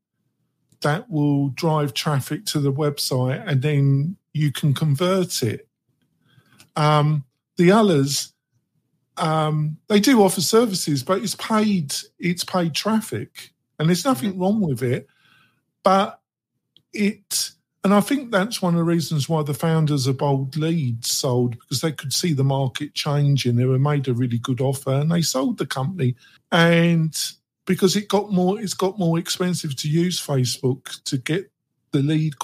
that 0.85 1.11
will 1.11 1.49
drive 1.51 1.93
traffic 1.93 2.47
to 2.47 2.61
the 2.61 2.73
website 2.73 3.43
and 3.47 3.61
then 3.61 4.17
you 4.33 4.53
can 4.53 4.73
convert 4.73 5.43
it. 5.43 5.69
Um, 6.77 7.25
the 7.57 7.73
others, 7.73 8.33
um, 9.17 9.79
they 9.89 10.01
do 10.01 10.23
offer 10.23 10.41
services, 10.41 11.03
but 11.03 11.23
it's 11.23 11.35
paid, 11.35 11.95
it's 12.19 12.45
paid 12.45 12.75
traffic 12.75 13.53
and 13.79 13.89
there's 13.89 14.05
nothing 14.05 14.33
mm-hmm. 14.33 14.41
wrong 14.41 14.61
with 14.61 14.83
it. 14.83 15.09
But 15.83 16.21
it, 16.93 17.51
and 17.83 17.93
I 17.93 18.01
think 18.01 18.31
that's 18.31 18.63
one 18.63 18.75
of 18.75 18.79
the 18.79 18.85
reasons 18.85 19.29
why 19.29 19.43
the 19.43 19.55
founders 19.55 20.07
of 20.07 20.19
Bold 20.19 20.57
Leads 20.57 21.11
sold 21.11 21.59
because 21.59 21.81
they 21.81 21.93
could 21.93 22.13
see 22.13 22.33
the 22.33 22.45
market 22.45 22.95
changing. 22.95 23.57
They 23.57 23.67
were 23.67 23.79
made 23.79 24.09
a 24.09 24.15
really 24.15 24.39
good 24.39 24.61
offer 24.61 24.93
and 24.93 25.11
they 25.11 25.23
sold 25.23 25.59
the 25.59 25.67
company. 25.67 26.17
And 26.51 27.15
because 27.67 27.97
it 27.97 28.09
got 28.09 28.33
more 28.33 28.61
it's 28.61 28.75
got 28.75 28.99
more 28.99 29.19
expensive 29.19 29.77
to 29.77 29.89
use 29.89 30.25
Facebook 30.25 31.03
to 31.05 31.19
get 31.19 31.51
the 31.93 32.03
lead 32.03 32.35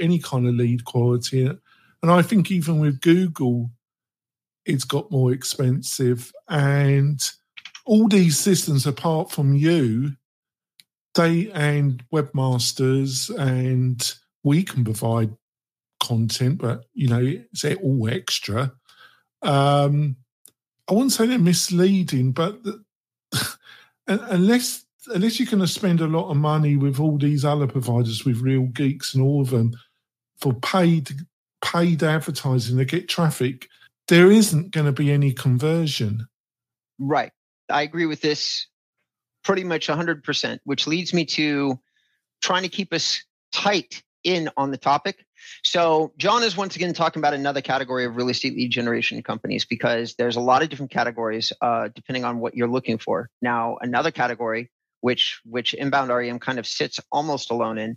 any 0.00 0.18
kind 0.18 0.46
of 0.46 0.54
lead 0.54 0.84
quality. 0.84 1.46
And 1.46 2.10
I 2.10 2.22
think 2.22 2.50
even 2.50 2.80
with 2.80 3.00
Google, 3.00 3.70
it's 4.64 4.84
got 4.84 5.10
more 5.10 5.32
expensive. 5.32 6.32
And 6.48 7.20
all 7.84 8.08
these 8.08 8.38
systems, 8.38 8.86
apart 8.86 9.30
from 9.30 9.54
you, 9.54 10.12
they 11.14 11.50
and 11.52 12.02
webmasters 12.12 13.34
and 13.38 14.14
we 14.42 14.62
can 14.62 14.84
provide 14.84 15.34
content, 16.00 16.58
but 16.58 16.84
you 16.92 17.08
know, 17.08 17.22
it's 17.22 17.64
all 17.64 18.08
extra. 18.08 18.72
Um, 19.42 20.16
I 20.88 20.92
wouldn't 20.92 21.12
say 21.12 21.26
they're 21.26 21.38
misleading, 21.38 22.32
but 22.32 22.62
the, 22.62 22.84
unless 24.06 24.84
unless 25.08 25.38
you're 25.38 25.50
going 25.50 25.60
to 25.60 25.68
spend 25.68 26.00
a 26.00 26.06
lot 26.06 26.30
of 26.30 26.36
money 26.36 26.76
with 26.76 26.98
all 26.98 27.18
these 27.18 27.44
other 27.44 27.66
providers, 27.66 28.24
with 28.24 28.40
Real 28.40 28.66
Geeks 28.66 29.14
and 29.14 29.22
all 29.22 29.40
of 29.40 29.50
them, 29.50 29.72
for 30.38 30.52
paid 30.54 31.10
paid 31.64 32.02
advertising 32.02 32.76
to 32.78 32.84
get 32.84 33.08
traffic, 33.08 33.68
there 34.08 34.30
isn't 34.30 34.70
going 34.70 34.86
to 34.86 34.92
be 34.92 35.10
any 35.10 35.32
conversion. 35.32 36.26
Right. 36.98 37.32
I 37.68 37.82
agree 37.82 38.06
with 38.06 38.20
this 38.20 38.66
pretty 39.42 39.64
much 39.64 39.88
100%, 39.88 40.58
which 40.64 40.86
leads 40.86 41.12
me 41.12 41.24
to 41.24 41.78
trying 42.42 42.62
to 42.62 42.68
keep 42.68 42.92
us 42.92 43.22
tight 43.52 44.02
in 44.26 44.50
on 44.56 44.70
the 44.70 44.76
topic. 44.76 45.24
So, 45.62 46.12
John 46.18 46.42
is 46.42 46.56
once 46.56 46.76
again 46.76 46.92
talking 46.92 47.20
about 47.20 47.32
another 47.32 47.60
category 47.62 48.04
of 48.04 48.16
real 48.16 48.28
estate 48.28 48.56
lead 48.56 48.70
generation 48.70 49.22
companies 49.22 49.64
because 49.64 50.14
there's 50.16 50.36
a 50.36 50.40
lot 50.40 50.62
of 50.62 50.68
different 50.68 50.90
categories 50.90 51.52
uh, 51.60 51.88
depending 51.94 52.24
on 52.24 52.40
what 52.40 52.54
you're 52.56 52.68
looking 52.68 52.98
for. 52.98 53.30
Now, 53.40 53.78
another 53.80 54.10
category 54.10 54.70
which 55.00 55.40
which 55.44 55.72
inbound 55.72 56.10
REM 56.10 56.40
kind 56.40 56.58
of 56.58 56.66
sits 56.66 56.98
almost 57.12 57.52
alone 57.52 57.78
in 57.78 57.96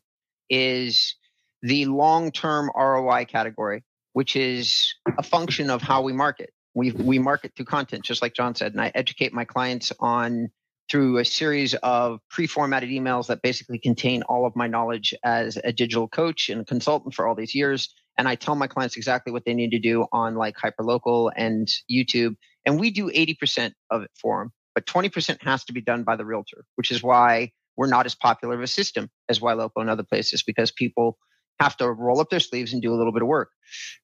is 0.50 1.16
the 1.62 1.86
long-term 1.86 2.70
ROI 2.76 3.26
category, 3.26 3.84
which 4.14 4.36
is 4.36 4.94
a 5.18 5.24
function 5.24 5.70
of 5.70 5.82
how 5.82 6.04
we 6.04 6.14
market. 6.14 6.52
We 6.76 6.92
we 6.92 7.18
market 7.18 7.54
through 7.56 7.66
content, 7.66 8.04
just 8.06 8.22
like 8.22 8.36
John 8.36 8.54
said, 8.54 8.74
and 8.74 8.82
I 8.82 8.92
educate 8.94 9.34
my 9.34 9.46
clients 9.46 9.92
on 10.00 10.52
through 10.90 11.18
a 11.18 11.26
series 11.26 11.74
of 11.76 12.20
pre-formatted 12.30 12.90
emails 12.90 13.28
that 13.28 13.42
basically 13.42 13.78
contain 13.78 14.24
all 14.24 14.46
of 14.46 14.56
my 14.56 14.68
knowledge 14.68 15.14
as 15.24 15.58
a 15.64 15.72
digital 15.72 16.08
coach 16.08 16.50
and 16.50 16.66
consultant 16.66 17.14
for 17.14 17.28
all 17.28 17.36
these 17.36 17.54
years. 17.54 17.94
And 18.18 18.28
i 18.28 18.36
tell 18.36 18.56
my 18.56 18.68
clients 18.68 18.98
exactly 18.98 19.32
what 19.32 19.46
they 19.46 19.54
need 19.54 19.72
to 19.72 19.80
do 19.80 20.06
on 20.12 20.36
like 20.36 20.56
hyperlocal 20.58 21.32
and 21.36 21.68
youtube. 21.92 22.36
And 22.66 22.80
we 22.80 22.92
do 22.92 23.10
80% 23.10 23.72
of 23.90 24.04
it 24.04 24.12
for 24.22 24.40
them 24.40 24.52
but 24.76 24.86
20% 24.86 25.42
has 25.44 25.66
to 25.66 25.74
be 25.74 25.82
done 25.82 26.04
by 26.04 26.16
the 26.16 26.26
realtor 26.26 26.66
which 26.76 26.92
is 26.92 27.02
why 27.02 27.52
we're 27.78 27.88
not 27.88 28.06
as 28.06 28.16
popular 28.16 28.56
of 28.56 28.62
a 28.62 28.68
system 28.68 29.10
as 29.30 29.40
ylopo 29.40 29.72
and 29.78 29.90
other 29.90 30.04
places 30.04 30.44
because 30.44 30.72
people 30.72 31.18
have 31.60 31.78
to 31.78 31.90
roll 31.90 32.20
up 32.20 32.30
their 32.30 32.40
sleeves 32.40 32.74
and 32.74 32.82
do 32.82 32.94
a 32.94 32.98
little 32.98 33.12
bit 33.12 33.22
of 33.22 33.28
work. 33.28 33.52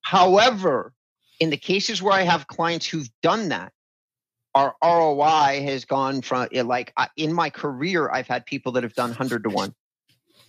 However 0.02 0.94
in 1.40 1.50
the 1.50 1.58
cases 1.58 2.02
where 2.02 2.14
i 2.14 2.22
have 2.22 2.48
clients 2.48 2.86
who've 2.86 3.10
done 3.22 3.50
that 3.50 3.74
our 4.56 4.74
ROI 4.82 5.62
has 5.64 5.84
gone 5.84 6.22
from 6.22 6.48
eh, 6.54 6.64
like 6.64 6.94
in 7.18 7.34
my 7.34 7.50
career, 7.50 8.10
I've 8.10 8.28
had 8.28 8.46
people 8.46 8.72
that 8.74 8.84
have 8.84 8.96
done 8.96 9.10
100 9.10 9.44
to 9.44 9.50
1. 9.50 9.76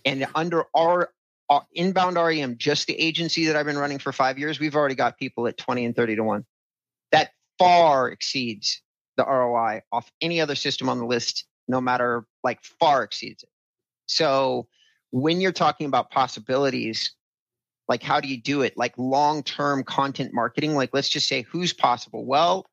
And 0.05 0.25
under 0.33 0.63
our, 0.73 1.11
our, 1.49 1.65
inbound 1.73 2.15
REM, 2.15 2.57
just 2.57 2.87
the 2.87 2.97
agency 2.97 3.45
that 3.47 3.57
I've 3.57 3.65
been 3.65 3.77
running 3.77 3.99
for 3.99 4.13
five 4.13 4.39
years, 4.39 4.59
we've 4.59 4.75
already 4.75 4.95
got 4.95 5.17
people 5.17 5.45
at 5.47 5.57
20 5.57 5.85
and 5.85 5.95
30 5.95 6.15
to 6.15 6.23
1. 6.23 6.45
That 7.11 7.31
far 7.59 8.09
exceeds 8.09 8.81
the 9.17 9.25
ROI 9.25 9.81
off 9.91 10.09
any 10.21 10.39
other 10.39 10.55
system 10.55 10.87
on 10.87 10.99
the 10.99 11.05
list, 11.05 11.45
no 11.67 11.81
matter 11.81 12.25
like 12.43 12.63
far 12.63 13.03
exceeds 13.03 13.43
it. 13.43 13.49
So 14.05 14.67
when 15.11 15.41
you're 15.41 15.51
talking 15.51 15.87
about 15.87 16.11
possibilities, 16.11 17.13
like 17.89 18.03
how 18.03 18.21
do 18.21 18.29
you 18.29 18.41
do 18.41 18.61
it? 18.61 18.77
Like 18.77 18.93
long 18.97 19.43
term 19.43 19.83
content 19.83 20.33
marketing, 20.33 20.75
like 20.75 20.91
let's 20.93 21.09
just 21.09 21.27
say 21.27 21.41
who's 21.41 21.73
possible? 21.73 22.25
Well, 22.25 22.67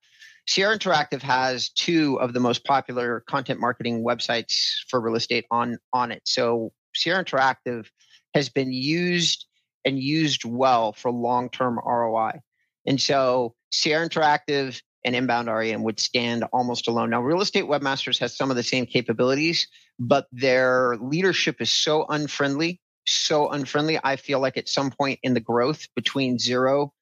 Sierra 0.46 0.78
Interactive 0.78 1.22
has 1.22 1.70
two 1.70 2.20
of 2.20 2.32
the 2.32 2.40
most 2.40 2.64
popular 2.64 3.24
content 3.28 3.60
marketing 3.60 4.04
websites 4.04 4.74
for 4.88 5.00
real 5.00 5.16
estate 5.16 5.46
on 5.50 5.78
on 5.92 6.12
it. 6.12 6.22
So 6.24 6.72
Sierra 6.94 7.24
Interactive 7.24 7.86
has 8.34 8.48
been 8.48 8.72
used 8.72 9.46
and 9.84 9.98
used 9.98 10.44
well 10.44 10.92
for 10.92 11.10
long-term 11.10 11.78
ROI. 11.84 12.40
And 12.86 13.00
so 13.00 13.54
Sierra 13.70 14.08
Interactive 14.08 14.80
and 15.04 15.14
Inbound 15.14 15.48
REM 15.48 15.82
would 15.82 16.00
stand 16.00 16.44
almost 16.52 16.88
alone. 16.88 17.10
Now, 17.10 17.22
Real 17.22 17.42
Estate 17.42 17.64
Webmasters 17.64 18.18
has 18.20 18.36
some 18.36 18.50
of 18.50 18.56
the 18.56 18.62
same 18.62 18.86
capabilities, 18.86 19.68
but 19.98 20.26
their 20.32 20.96
leadership 21.00 21.60
is 21.60 21.70
so 21.70 22.06
unfriendly, 22.08 22.80
so 23.06 23.50
unfriendly. 23.50 23.98
I 24.02 24.16
feel 24.16 24.40
like 24.40 24.56
at 24.56 24.68
some 24.68 24.90
point 24.90 25.20
in 25.22 25.34
the 25.34 25.40
growth 25.40 25.86
between 25.94 26.38
zero 26.38 26.92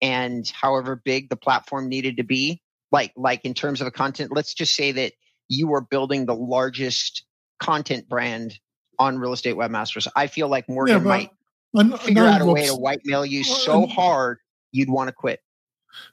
and 0.00 0.48
however 0.48 1.00
big 1.04 1.28
the 1.28 1.36
platform 1.36 1.88
needed 1.88 2.16
to 2.16 2.24
be, 2.24 2.61
like 2.92 3.12
like 3.16 3.44
in 3.44 3.54
terms 3.54 3.80
of 3.80 3.86
a 3.86 3.90
content 3.90 4.30
let's 4.32 4.54
just 4.54 4.74
say 4.76 4.92
that 4.92 5.12
you 5.48 5.72
are 5.74 5.80
building 5.80 6.26
the 6.26 6.34
largest 6.34 7.24
content 7.58 8.08
brand 8.08 8.58
on 8.98 9.18
real 9.18 9.32
estate 9.32 9.56
webmasters. 9.56 10.06
I 10.14 10.26
feel 10.28 10.48
like 10.48 10.68
morgan 10.68 11.02
yeah, 11.02 11.28
might 11.74 12.00
figure 12.00 12.24
out 12.24 12.40
a 12.40 12.46
way 12.46 12.66
to 12.66 12.72
white 12.74 13.00
whitemail 13.00 13.26
you 13.26 13.42
well, 13.48 13.56
so 13.56 13.86
hard 13.86 14.38
you'd 14.70 14.90
want 14.90 15.08
to 15.08 15.12
quit. 15.12 15.40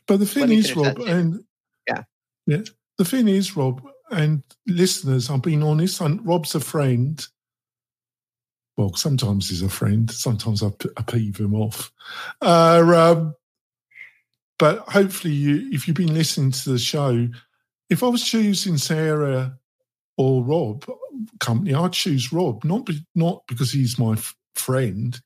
But 0.08 0.18
the 0.18 0.26
thing 0.26 0.52
is 0.52 0.76
rob 0.76 1.00
and 1.00 1.44
yeah. 1.88 2.04
Yeah 2.48 2.62
the 2.98 3.06
thing 3.06 3.28
is 3.28 3.56
rob 3.56 3.82
and 4.12 4.44
listeners 4.68 5.30
i'm 5.30 5.40
being 5.40 5.64
honest 5.64 6.02
and 6.02 6.26
rob's 6.26 6.56
a 6.56 6.60
friend. 6.60 7.26
Well, 8.78 8.94
sometimes 8.96 9.50
he's 9.50 9.62
a 9.62 9.68
friend. 9.68 10.10
Sometimes 10.10 10.64
I, 10.64 10.68
I 10.96 11.02
peeve 11.02 11.38
him 11.38 11.54
off. 11.54 11.92
Uh, 12.42 12.82
um, 12.96 13.36
but 14.60 14.80
hopefully, 14.90 15.34
you, 15.34 15.70
if 15.72 15.88
you've 15.88 15.98
been 15.98 16.14
listening 16.14 16.52
to 16.52 16.70
the 16.70 16.78
show, 16.78 17.28
if 17.90 18.04
I 18.04 18.08
was 18.08 18.24
choosing 18.24 18.78
Sierra 18.78 19.58
or 20.18 20.44
Rob 20.44 20.86
company, 21.40 21.74
I'd 21.74 21.94
choose 21.94 22.32
Rob, 22.32 22.64
not 22.64 22.86
be, 22.86 23.04
not 23.16 23.44
because 23.48 23.72
he's 23.72 23.98
my 23.98 24.14
f- 24.14 24.36
friend, 24.54 25.20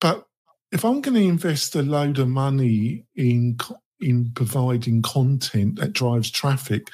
but 0.00 0.26
if 0.70 0.84
I'm 0.84 1.00
going 1.00 1.16
to 1.16 1.28
invest 1.28 1.74
a 1.74 1.82
load 1.82 2.18
of 2.18 2.28
money 2.28 3.04
in 3.16 3.58
in 4.00 4.30
providing 4.32 5.02
content 5.02 5.80
that 5.80 5.92
drives 5.92 6.30
traffic, 6.30 6.90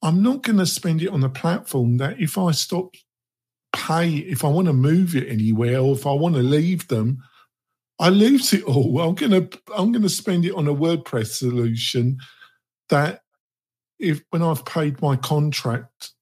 I'm 0.00 0.22
not 0.22 0.42
going 0.42 0.58
to 0.58 0.66
spend 0.66 1.02
it 1.02 1.08
on 1.08 1.24
a 1.24 1.28
platform 1.28 1.96
that 1.96 2.20
if 2.20 2.38
I 2.38 2.52
stop 2.52 2.94
pay, 3.72 4.10
if 4.10 4.44
I 4.44 4.48
want 4.48 4.68
to 4.68 4.72
move 4.72 5.16
it 5.16 5.28
anywhere 5.28 5.80
or 5.80 5.94
if 5.94 6.06
I 6.06 6.12
want 6.12 6.36
to 6.36 6.42
leave 6.42 6.86
them, 6.86 7.22
I 7.98 8.10
lose 8.10 8.52
it 8.52 8.64
all. 8.64 9.00
I'm 9.00 9.14
gonna 9.14 9.48
I'm 9.74 9.92
gonna 9.92 10.08
spend 10.08 10.44
it 10.44 10.54
on 10.54 10.68
a 10.68 10.74
WordPress 10.74 11.28
solution 11.28 12.18
that 12.90 13.22
if 13.98 14.22
when 14.30 14.42
I've 14.42 14.64
paid 14.64 15.00
my 15.00 15.16
contract 15.16 16.12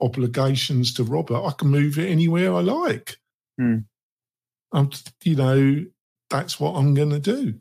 obligations 0.00 0.92
to 0.94 1.04
Robert, 1.04 1.44
I 1.44 1.52
can 1.52 1.68
move 1.68 1.98
it 1.98 2.10
anywhere 2.10 2.52
I 2.52 2.60
like. 2.60 3.16
Hmm. 3.58 3.78
I'm 4.72 4.90
you 5.22 5.36
know, 5.36 5.84
that's 6.28 6.58
what 6.58 6.74
I'm 6.74 6.94
gonna 6.94 7.20
do. 7.20 7.54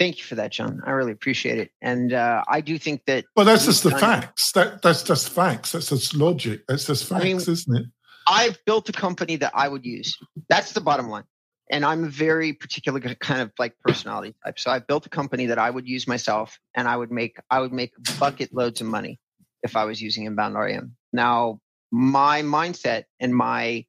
Thank 0.00 0.18
you 0.18 0.24
for 0.24 0.36
that, 0.36 0.52
John. 0.52 0.80
I 0.84 0.90
really 0.92 1.12
appreciate 1.12 1.58
it, 1.58 1.70
and 1.80 2.12
uh, 2.12 2.42
I 2.48 2.60
do 2.60 2.78
think 2.78 3.02
that. 3.06 3.24
Well, 3.36 3.46
that's 3.46 3.66
just 3.66 3.84
the 3.84 3.90
facts. 3.92 4.52
That 4.52 4.82
that's 4.82 5.04
just 5.04 5.30
facts. 5.30 5.72
That's 5.72 5.88
just 5.88 6.14
logic. 6.14 6.62
That's 6.66 6.86
just 6.86 7.04
facts, 7.04 7.20
I 7.20 7.24
mean, 7.24 7.36
isn't 7.36 7.76
it? 7.76 7.86
I've 8.26 8.58
built 8.64 8.88
a 8.88 8.92
company 8.92 9.36
that 9.36 9.52
I 9.54 9.68
would 9.68 9.84
use. 9.84 10.16
That's 10.48 10.72
the 10.72 10.80
bottom 10.80 11.08
line 11.08 11.24
and 11.70 11.84
I'm 11.84 12.04
a 12.04 12.08
very 12.08 12.52
particular 12.52 13.00
kind 13.00 13.40
of 13.40 13.52
like 13.58 13.78
personality 13.80 14.34
type. 14.44 14.58
So 14.58 14.70
I 14.70 14.78
built 14.78 15.06
a 15.06 15.10
company 15.10 15.46
that 15.46 15.58
I 15.58 15.70
would 15.70 15.86
use 15.86 16.06
myself, 16.06 16.58
and 16.74 16.88
I 16.88 16.96
would 16.96 17.10
make 17.10 17.38
I 17.50 17.60
would 17.60 17.72
make 17.72 17.92
bucket 18.18 18.54
loads 18.54 18.80
of 18.80 18.86
money 18.86 19.18
if 19.62 19.76
I 19.76 19.84
was 19.84 20.00
using 20.00 20.24
inbound 20.24 20.54
REM. 20.54 20.96
Now, 21.12 21.60
my 21.90 22.42
mindset 22.42 23.04
and 23.20 23.34
my 23.34 23.86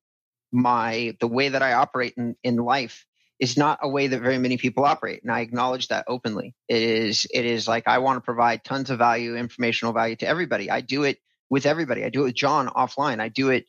my 0.52 1.16
the 1.20 1.28
way 1.28 1.50
that 1.50 1.62
I 1.62 1.74
operate 1.74 2.14
in, 2.18 2.36
in 2.44 2.58
life 2.58 3.06
is 3.40 3.56
not 3.56 3.80
a 3.82 3.88
way 3.88 4.08
that 4.08 4.22
very 4.22 4.38
many 4.38 4.58
people 4.58 4.84
operate, 4.84 5.24
and 5.24 5.32
I 5.32 5.40
acknowledge 5.42 5.88
that 5.88 6.06
openly. 6.08 6.56
It 6.68 6.82
is 6.82 7.28
it 7.34 7.46
is 7.46 7.68
like 7.68 7.88
I 7.88 8.00
want 8.00 8.18
to 8.18 8.22
provide 8.22 8.64
tons 8.64 8.90
of 8.90 8.98
value, 8.98 9.36
informational 9.36 9.94
value 9.94 10.16
to 10.18 10.28
everybody. 10.28 10.70
I 10.70 10.82
do 10.82 11.04
it 11.04 11.20
with 11.50 11.66
everybody. 11.66 12.04
I 12.04 12.10
do 12.10 12.22
it 12.22 12.26
with 12.26 12.36
John 12.36 12.68
offline. 12.68 13.20
I 13.20 13.30
do 13.30 13.50
it 13.50 13.66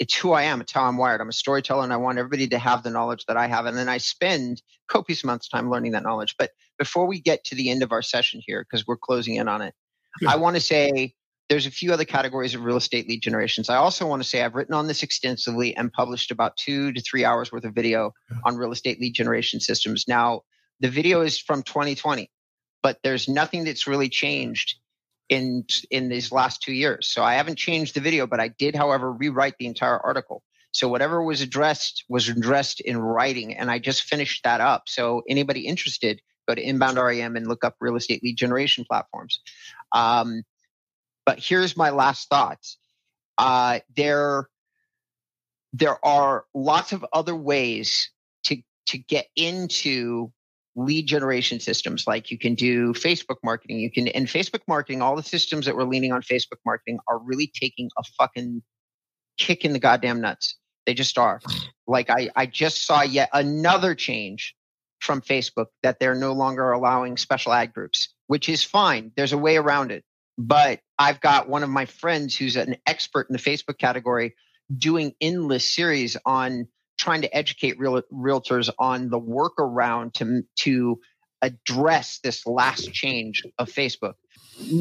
it's 0.00 0.16
who 0.16 0.32
I 0.32 0.44
am. 0.44 0.62
It's 0.62 0.72
how 0.72 0.84
I'm 0.84 0.96
wired. 0.96 1.20
I'm 1.20 1.28
a 1.28 1.32
storyteller 1.32 1.84
and 1.84 1.92
I 1.92 1.98
want 1.98 2.18
everybody 2.18 2.48
to 2.48 2.58
have 2.58 2.82
the 2.82 2.90
knowledge 2.90 3.26
that 3.26 3.36
I 3.36 3.46
have. 3.46 3.66
And 3.66 3.76
then 3.76 3.88
I 3.88 3.98
spend 3.98 4.62
copious 4.88 5.22
amounts 5.22 5.46
of 5.46 5.50
time 5.50 5.70
learning 5.70 5.92
that 5.92 6.02
knowledge. 6.02 6.36
But 6.38 6.52
before 6.78 7.06
we 7.06 7.20
get 7.20 7.44
to 7.44 7.54
the 7.54 7.70
end 7.70 7.82
of 7.82 7.92
our 7.92 8.00
session 8.00 8.40
here, 8.44 8.64
because 8.64 8.86
we're 8.86 8.96
closing 8.96 9.36
in 9.36 9.46
on 9.46 9.60
it, 9.60 9.74
yeah. 10.22 10.32
I 10.32 10.36
want 10.36 10.56
to 10.56 10.60
say 10.60 11.14
there's 11.50 11.66
a 11.66 11.70
few 11.70 11.92
other 11.92 12.06
categories 12.06 12.54
of 12.54 12.64
real 12.64 12.78
estate 12.78 13.08
lead 13.08 13.20
generations. 13.20 13.68
I 13.68 13.76
also 13.76 14.06
want 14.06 14.22
to 14.22 14.28
say 14.28 14.42
I've 14.42 14.54
written 14.54 14.74
on 14.74 14.86
this 14.86 15.02
extensively 15.02 15.76
and 15.76 15.92
published 15.92 16.30
about 16.30 16.56
two 16.56 16.92
to 16.94 17.02
three 17.02 17.26
hours 17.26 17.52
worth 17.52 17.64
of 17.64 17.74
video 17.74 18.14
yeah. 18.30 18.38
on 18.46 18.56
real 18.56 18.72
estate 18.72 19.00
lead 19.00 19.12
generation 19.12 19.60
systems. 19.60 20.06
Now, 20.08 20.42
the 20.80 20.88
video 20.88 21.20
is 21.20 21.38
from 21.38 21.62
2020, 21.62 22.30
but 22.82 22.98
there's 23.02 23.28
nothing 23.28 23.64
that's 23.64 23.86
really 23.86 24.08
changed 24.08 24.79
in 25.30 25.64
in 25.90 26.08
these 26.08 26.30
last 26.30 26.60
two 26.60 26.74
years. 26.74 27.08
So 27.08 27.22
I 27.22 27.34
haven't 27.34 27.56
changed 27.56 27.94
the 27.94 28.00
video, 28.00 28.26
but 28.26 28.40
I 28.40 28.48
did, 28.48 28.76
however, 28.76 29.10
rewrite 29.10 29.54
the 29.58 29.66
entire 29.66 29.98
article. 29.98 30.42
So 30.72 30.88
whatever 30.88 31.22
was 31.22 31.40
addressed 31.40 32.04
was 32.08 32.28
addressed 32.28 32.80
in 32.80 32.98
writing, 32.98 33.56
and 33.56 33.70
I 33.70 33.78
just 33.78 34.02
finished 34.02 34.44
that 34.44 34.60
up. 34.60 34.82
So 34.86 35.22
anybody 35.28 35.66
interested, 35.66 36.20
go 36.46 36.54
to 36.54 36.62
Inbound 36.62 36.98
REM 36.98 37.36
and 37.36 37.46
look 37.46 37.64
up 37.64 37.76
real 37.80 37.96
estate 37.96 38.22
lead 38.22 38.36
generation 38.36 38.84
platforms. 38.84 39.40
Um, 39.92 40.42
but 41.24 41.38
here's 41.38 41.76
my 41.76 41.90
last 41.90 42.28
thoughts. 42.28 42.76
Uh, 43.38 43.80
there, 43.96 44.48
there 45.72 46.04
are 46.04 46.44
lots 46.54 46.92
of 46.92 47.06
other 47.12 47.34
ways 47.34 48.10
to 48.44 48.58
to 48.86 48.98
get 48.98 49.26
into 49.36 50.32
lead 50.76 51.06
generation 51.06 51.60
systems. 51.60 52.06
Like 52.06 52.30
you 52.30 52.38
can 52.38 52.54
do 52.54 52.92
facebook 52.92 53.36
marketing. 53.42 53.80
You 53.80 53.90
can 53.90 54.08
and 54.08 54.26
facebook 54.26 54.62
marketing 54.68 55.02
all 55.02 55.16
the 55.16 55.22
systems 55.22 55.66
that 55.66 55.76
we're 55.76 55.84
leaning 55.84 56.12
on 56.12 56.22
facebook 56.22 56.58
marketing 56.64 56.98
are 57.08 57.18
really 57.18 57.50
taking 57.52 57.90
a 57.98 58.02
fucking 58.18 58.62
kick 59.36 59.64
in 59.64 59.72
the 59.72 59.78
goddamn 59.78 60.20
nuts. 60.20 60.56
They 60.86 60.94
just 60.94 61.18
are. 61.18 61.40
Like 61.86 62.10
i 62.10 62.30
i 62.36 62.46
just 62.46 62.86
saw 62.86 63.02
yet 63.02 63.30
another 63.32 63.94
change 63.94 64.54
from 65.00 65.22
facebook 65.22 65.66
that 65.82 65.98
they're 65.98 66.14
no 66.14 66.32
longer 66.32 66.70
allowing 66.70 67.16
special 67.16 67.52
ad 67.52 67.72
groups 67.72 68.08
which 68.30 68.48
is 68.48 68.62
fine. 68.62 69.10
There's 69.16 69.32
a 69.32 69.38
way 69.38 69.56
around 69.56 69.90
it. 69.90 70.04
But 70.38 70.80
i've 70.98 71.20
got 71.20 71.48
one 71.48 71.64
of 71.64 71.68
my 71.68 71.86
friends 71.86 72.36
who's 72.36 72.56
an 72.56 72.76
expert 72.86 73.26
in 73.28 73.32
the 73.32 73.38
facebook 73.38 73.78
category 73.78 74.34
doing 74.76 75.12
endless 75.20 75.68
series 75.68 76.16
on 76.24 76.68
trying 77.00 77.22
to 77.22 77.36
educate 77.36 77.78
real, 77.78 78.02
realtors 78.12 78.68
on 78.78 79.08
the 79.08 79.18
workaround 79.18 80.12
to 80.14 80.42
to 80.60 81.00
address 81.42 82.20
this 82.22 82.46
last 82.46 82.92
change 82.92 83.42
of 83.58 83.68
Facebook. 83.68 84.14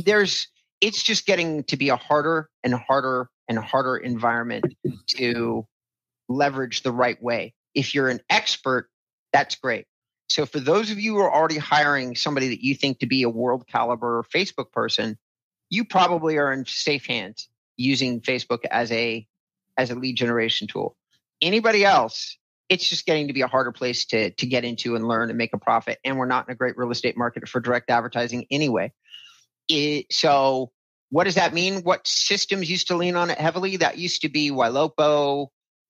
There's 0.06 0.48
it's 0.82 1.02
just 1.02 1.26
getting 1.26 1.64
to 1.66 1.78
be 1.78 1.90
a 1.90 1.96
harder 1.96 2.50
and 2.64 2.74
harder 2.74 3.30
and 3.48 3.58
harder 3.58 3.98
environment 3.98 4.66
to 5.08 5.66
leverage 6.28 6.84
the 6.84 6.92
right 6.92 7.22
way. 7.22 7.54
If 7.74 7.96
you're 7.96 8.10
an 8.10 8.20
expert, 8.30 8.90
that's 9.34 9.56
great. 9.56 9.86
So 10.28 10.46
for 10.46 10.60
those 10.60 10.92
of 10.92 11.00
you 11.00 11.16
who 11.16 11.22
are 11.22 11.34
already 11.34 11.58
hiring 11.58 12.16
somebody 12.16 12.50
that 12.50 12.64
you 12.64 12.76
think 12.76 13.00
to 13.00 13.08
be 13.08 13.24
a 13.24 13.30
world 13.30 13.66
caliber 13.68 14.24
Facebook 14.34 14.72
person, 14.72 15.18
you 15.70 15.86
probably 15.86 16.38
are 16.38 16.54
in 16.54 16.66
safe 16.66 17.06
hands 17.06 17.50
using 17.78 18.22
Facebook 18.22 18.60
as 18.70 18.92
a 18.92 19.26
as 19.78 19.90
a 19.90 19.96
lead 19.96 20.18
generation 20.18 20.68
tool. 20.68 20.98
Anybody 21.42 21.86
else, 21.86 22.38
it's 22.68 22.88
just 22.88 23.06
getting 23.06 23.28
to 23.28 23.34
be 23.34 23.42
a 23.42 23.48
harder 23.48 23.72
place 23.72 24.06
to 24.08 24.32
to 24.32 24.46
get 24.46 24.64
into 24.66 24.96
and 24.96 25.08
learn 25.08 25.30
and 25.30 25.38
make 25.38 25.54
a 25.54 25.58
profit. 25.58 26.00
And 26.04 26.18
we're 26.18 26.26
not 26.26 26.48
in 26.48 26.52
a 26.52 26.56
great 26.56 26.78
real 26.78 26.92
estate 26.92 27.18
market 27.18 27.48
for 27.48 27.60
direct 27.60 27.90
advertising 27.90 28.46
anyway. 28.52 28.92
It, 29.68 30.08
so 30.12 30.72
what 31.10 31.24
does 31.24 31.36
that 31.36 31.54
mean? 31.54 31.82
What 31.82 32.08
systems 32.08 32.70
used 32.70 32.88
to 32.88 32.96
lean 32.96 33.16
on 33.16 33.30
it 33.30 33.38
heavily? 33.40 33.78
That 33.78 33.98
used 33.98 34.22
to 34.22 34.30
be 34.30 34.52
Ylopo. 34.52 35.48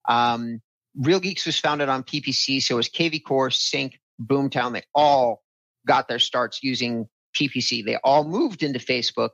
Um, 0.08 0.62
Real 0.96 1.20
Geeks 1.20 1.46
was 1.46 1.60
founded 1.60 1.90
on 1.90 2.04
PPC, 2.04 2.62
so 2.62 2.78
was 2.78 2.90
KV 2.90 3.24
Core, 3.24 3.50
CINC, 3.50 3.94
Boomtown. 4.22 4.74
They 4.74 4.84
all 4.96 5.44
got 5.86 6.08
their 6.08 6.20
starts 6.20 6.64
using 6.64 7.08
PPC. 7.36 7.86
They 7.86 7.98
all 8.04 8.24
moved 8.24 8.64
into 8.64 8.80
Facebook, 8.80 9.32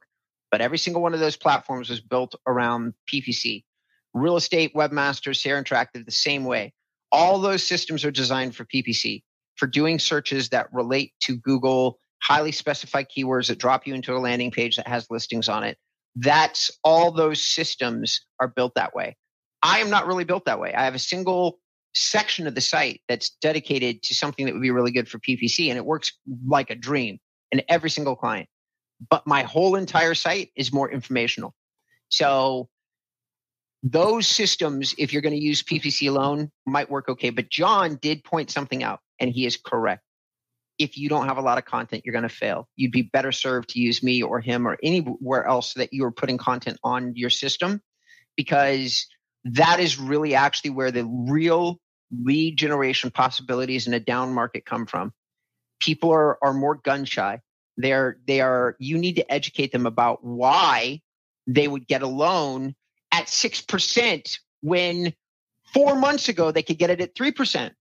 but 0.51 0.62
every 0.62 0.78
single 0.78 1.01
one 1.01 1.13
of 1.13 1.19
those 1.19 1.38
platforms 1.38 1.89
was 1.89 2.01
built 2.01 2.36
around 2.45 2.93
PPC. 3.12 3.63
Real 4.15 4.38
estate, 4.38 4.73
webmasters, 4.73 5.36
Sierra 5.38 5.62
Interactive, 5.62 6.06
the 6.06 6.12
same 6.12 6.45
way. 6.45 6.73
All 7.12 7.38
those 7.38 7.62
systems 7.62 8.06
are 8.06 8.12
designed 8.12 8.56
for 8.56 8.65
PPC, 8.65 9.23
for 9.58 9.67
doing 9.67 9.99
searches 9.99 10.49
that 10.49 10.73
relate 10.73 11.13
to 11.23 11.36
Google, 11.36 11.99
highly 12.23 12.54
specified 12.54 13.08
keywords 13.15 13.49
that 13.49 13.60
drop 13.60 13.86
you 13.86 13.93
into 13.93 14.15
a 14.15 14.19
landing 14.19 14.51
page 14.51 14.78
that 14.78 14.88
has 14.88 15.06
listings 15.10 15.49
on 15.49 15.65
it. 15.65 15.78
That's 16.15 16.71
all 16.82 17.12
those 17.12 17.45
systems 17.45 18.21
are 18.39 18.47
built 18.47 18.73
that 18.75 18.95
way. 18.95 19.17
I 19.62 19.80
am 19.80 19.89
not 19.89 20.08
really 20.08 20.23
built 20.23 20.45
that 20.45 20.62
way. 20.62 20.73
I 20.73 20.86
have 20.86 20.95
a 20.95 20.99
single 20.99 21.60
section 21.93 22.47
of 22.47 22.56
the 22.56 22.62
site 22.62 23.01
that's 23.10 23.32
dedicated 23.41 24.01
to 24.04 24.13
something 24.13 24.45
that 24.45 24.54
would 24.54 24.62
be 24.62 24.71
really 24.71 24.91
good 24.91 25.10
for 25.10 25.19
PPC 25.19 25.67
and 25.69 25.78
it 25.78 25.86
works 25.86 26.13
like 26.47 26.69
a 26.69 26.75
dream 26.75 27.19
in 27.51 27.62
every 27.67 27.89
single 27.89 28.15
client. 28.15 28.47
But 29.10 29.28
my 29.28 29.43
whole 29.43 29.75
entire 29.75 30.13
site 30.13 30.51
is 30.56 30.71
more 30.71 30.89
informational. 30.89 31.54
So 32.10 32.69
those 33.85 34.25
systems, 34.25 34.95
if 34.97 35.13
you're 35.13 35.21
going 35.21 35.35
to 35.35 35.41
use 35.41 35.61
PPC 35.61 36.09
alone, 36.09 36.51
might 36.65 36.89
work 36.89 37.07
okay. 37.07 37.29
But 37.29 37.51
John 37.51 37.99
did 38.01 38.23
point 38.23 38.49
something 38.49 38.81
out, 38.81 38.99
and 39.19 39.29
he 39.29 39.45
is 39.45 39.57
correct. 39.57 40.01
If 40.79 40.97
you 40.97 41.07
don't 41.07 41.27
have 41.27 41.37
a 41.37 41.41
lot 41.41 41.59
of 41.59 41.65
content, 41.65 42.01
you're 42.03 42.13
going 42.13 42.23
to 42.23 42.29
fail. 42.29 42.67
You'd 42.75 42.91
be 42.91 43.03
better 43.03 43.31
served 43.31 43.69
to 43.69 43.79
use 43.79 44.01
me 44.01 44.23
or 44.23 44.41
him 44.41 44.67
or 44.67 44.77
anywhere 44.81 45.45
else 45.45 45.75
that 45.75 45.93
you 45.93 46.03
are 46.03 46.11
putting 46.11 46.39
content 46.39 46.79
on 46.83 47.15
your 47.15 47.29
system 47.29 47.79
because 48.35 49.05
that 49.45 49.79
is 49.79 49.99
really 49.99 50.33
actually 50.33 50.71
where 50.71 50.91
the 50.91 51.05
real 51.05 51.79
lead 52.11 52.57
generation 52.57 53.11
possibilities 53.11 53.85
in 53.85 53.93
a 53.93 53.99
down 53.99 54.33
market 54.33 54.65
come 54.65 54.87
from. 54.87 55.13
People 55.79 56.11
are, 56.11 56.43
are 56.43 56.53
more 56.53 56.75
gun 56.75 57.05
shy. 57.05 57.39
They're, 57.77 58.17
they 58.25 58.41
are, 58.41 58.75
you 58.79 58.97
need 58.97 59.17
to 59.17 59.31
educate 59.31 59.71
them 59.71 59.85
about 59.85 60.23
why 60.23 61.01
they 61.45 61.67
would 61.67 61.87
get 61.87 62.01
a 62.01 62.07
loan 62.07 62.75
at 63.25 63.29
6% 63.29 64.38
when 64.61 65.13
four 65.73 65.95
months 65.95 66.29
ago 66.29 66.51
they 66.51 66.61
could 66.61 66.77
get 66.77 66.91
it 66.91 67.01
at 67.01 67.15
3%. 67.15 67.71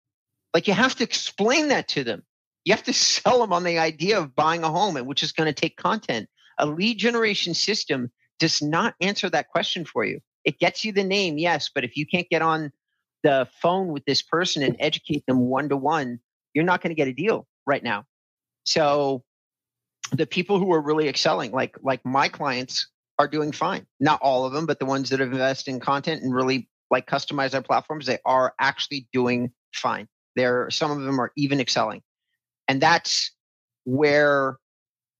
Like 0.55 0.67
you 0.67 0.73
have 0.75 0.95
to 0.97 1.05
explain 1.05 1.69
that 1.69 1.89
to 1.89 2.05
them. 2.05 2.23
You 2.65 2.73
have 2.73 2.85
to 2.85 2.95
sell 2.95 3.41
them 3.41 3.53
on 3.53 3.65
the 3.65 3.79
idea 3.79 4.19
of 4.19 4.35
buying 4.35 4.65
a 4.65 4.71
home, 4.71 4.97
and 4.97 5.07
which 5.07 5.23
is 5.23 5.33
going 5.33 5.53
to 5.53 5.61
take 5.61 5.77
content. 5.77 6.29
A 6.59 6.65
lead 6.65 6.97
generation 6.99 7.53
system 7.53 8.11
does 8.39 8.63
not 8.63 8.95
answer 9.03 9.29
that 9.29 9.49
question 9.49 9.85
for 9.85 10.05
you. 10.05 10.21
It 10.45 10.59
gets 10.59 10.85
you 10.85 10.93
the 10.93 11.05
name, 11.05 11.37
yes, 11.37 11.71
but 11.75 11.85
if 11.85 11.97
you 11.97 12.07
can't 12.07 12.29
get 12.31 12.41
on 12.41 12.73
the 13.23 13.47
phone 13.61 13.89
with 13.89 14.05
this 14.07 14.23
person 14.23 14.63
and 14.63 14.77
educate 14.79 15.25
them 15.27 15.41
one 15.41 15.69
to 15.69 15.77
one, 15.77 16.21
you're 16.55 16.65
not 16.65 16.81
going 16.81 16.91
to 16.91 16.95
get 16.95 17.09
a 17.09 17.13
deal 17.13 17.47
right 17.67 17.83
now. 17.83 18.05
So 18.65 19.25
the 20.13 20.27
people 20.27 20.59
who 20.59 20.73
are 20.73 20.81
really 20.81 21.09
excelling, 21.09 21.53
like 21.53 21.77
like 21.83 22.05
my 22.05 22.29
clients, 22.29 22.89
are 23.19 23.29
doing 23.29 23.53
fine. 23.53 23.87
Not 24.01 24.21
all 24.23 24.45
of 24.45 24.53
them, 24.53 24.67
but 24.67 24.79
the 24.79 24.87
ones 24.87 25.11
that 25.11 25.21
invest 25.21 25.69
in 25.69 25.81
content 25.81 26.23
and 26.23 26.35
really 26.35 26.69
like 26.91 27.07
customize 27.07 27.51
their 27.51 27.63
platforms, 27.63 28.07
they 28.07 28.19
are 28.25 28.55
actually 28.59 29.09
doing 29.13 29.53
fine. 29.73 30.09
There, 30.37 30.69
some 30.71 30.91
of 30.91 31.03
them 31.03 31.21
are 31.21 31.33
even 31.37 31.61
excelling, 31.61 32.03
and 32.69 32.81
that's 32.81 33.31
where 33.85 34.59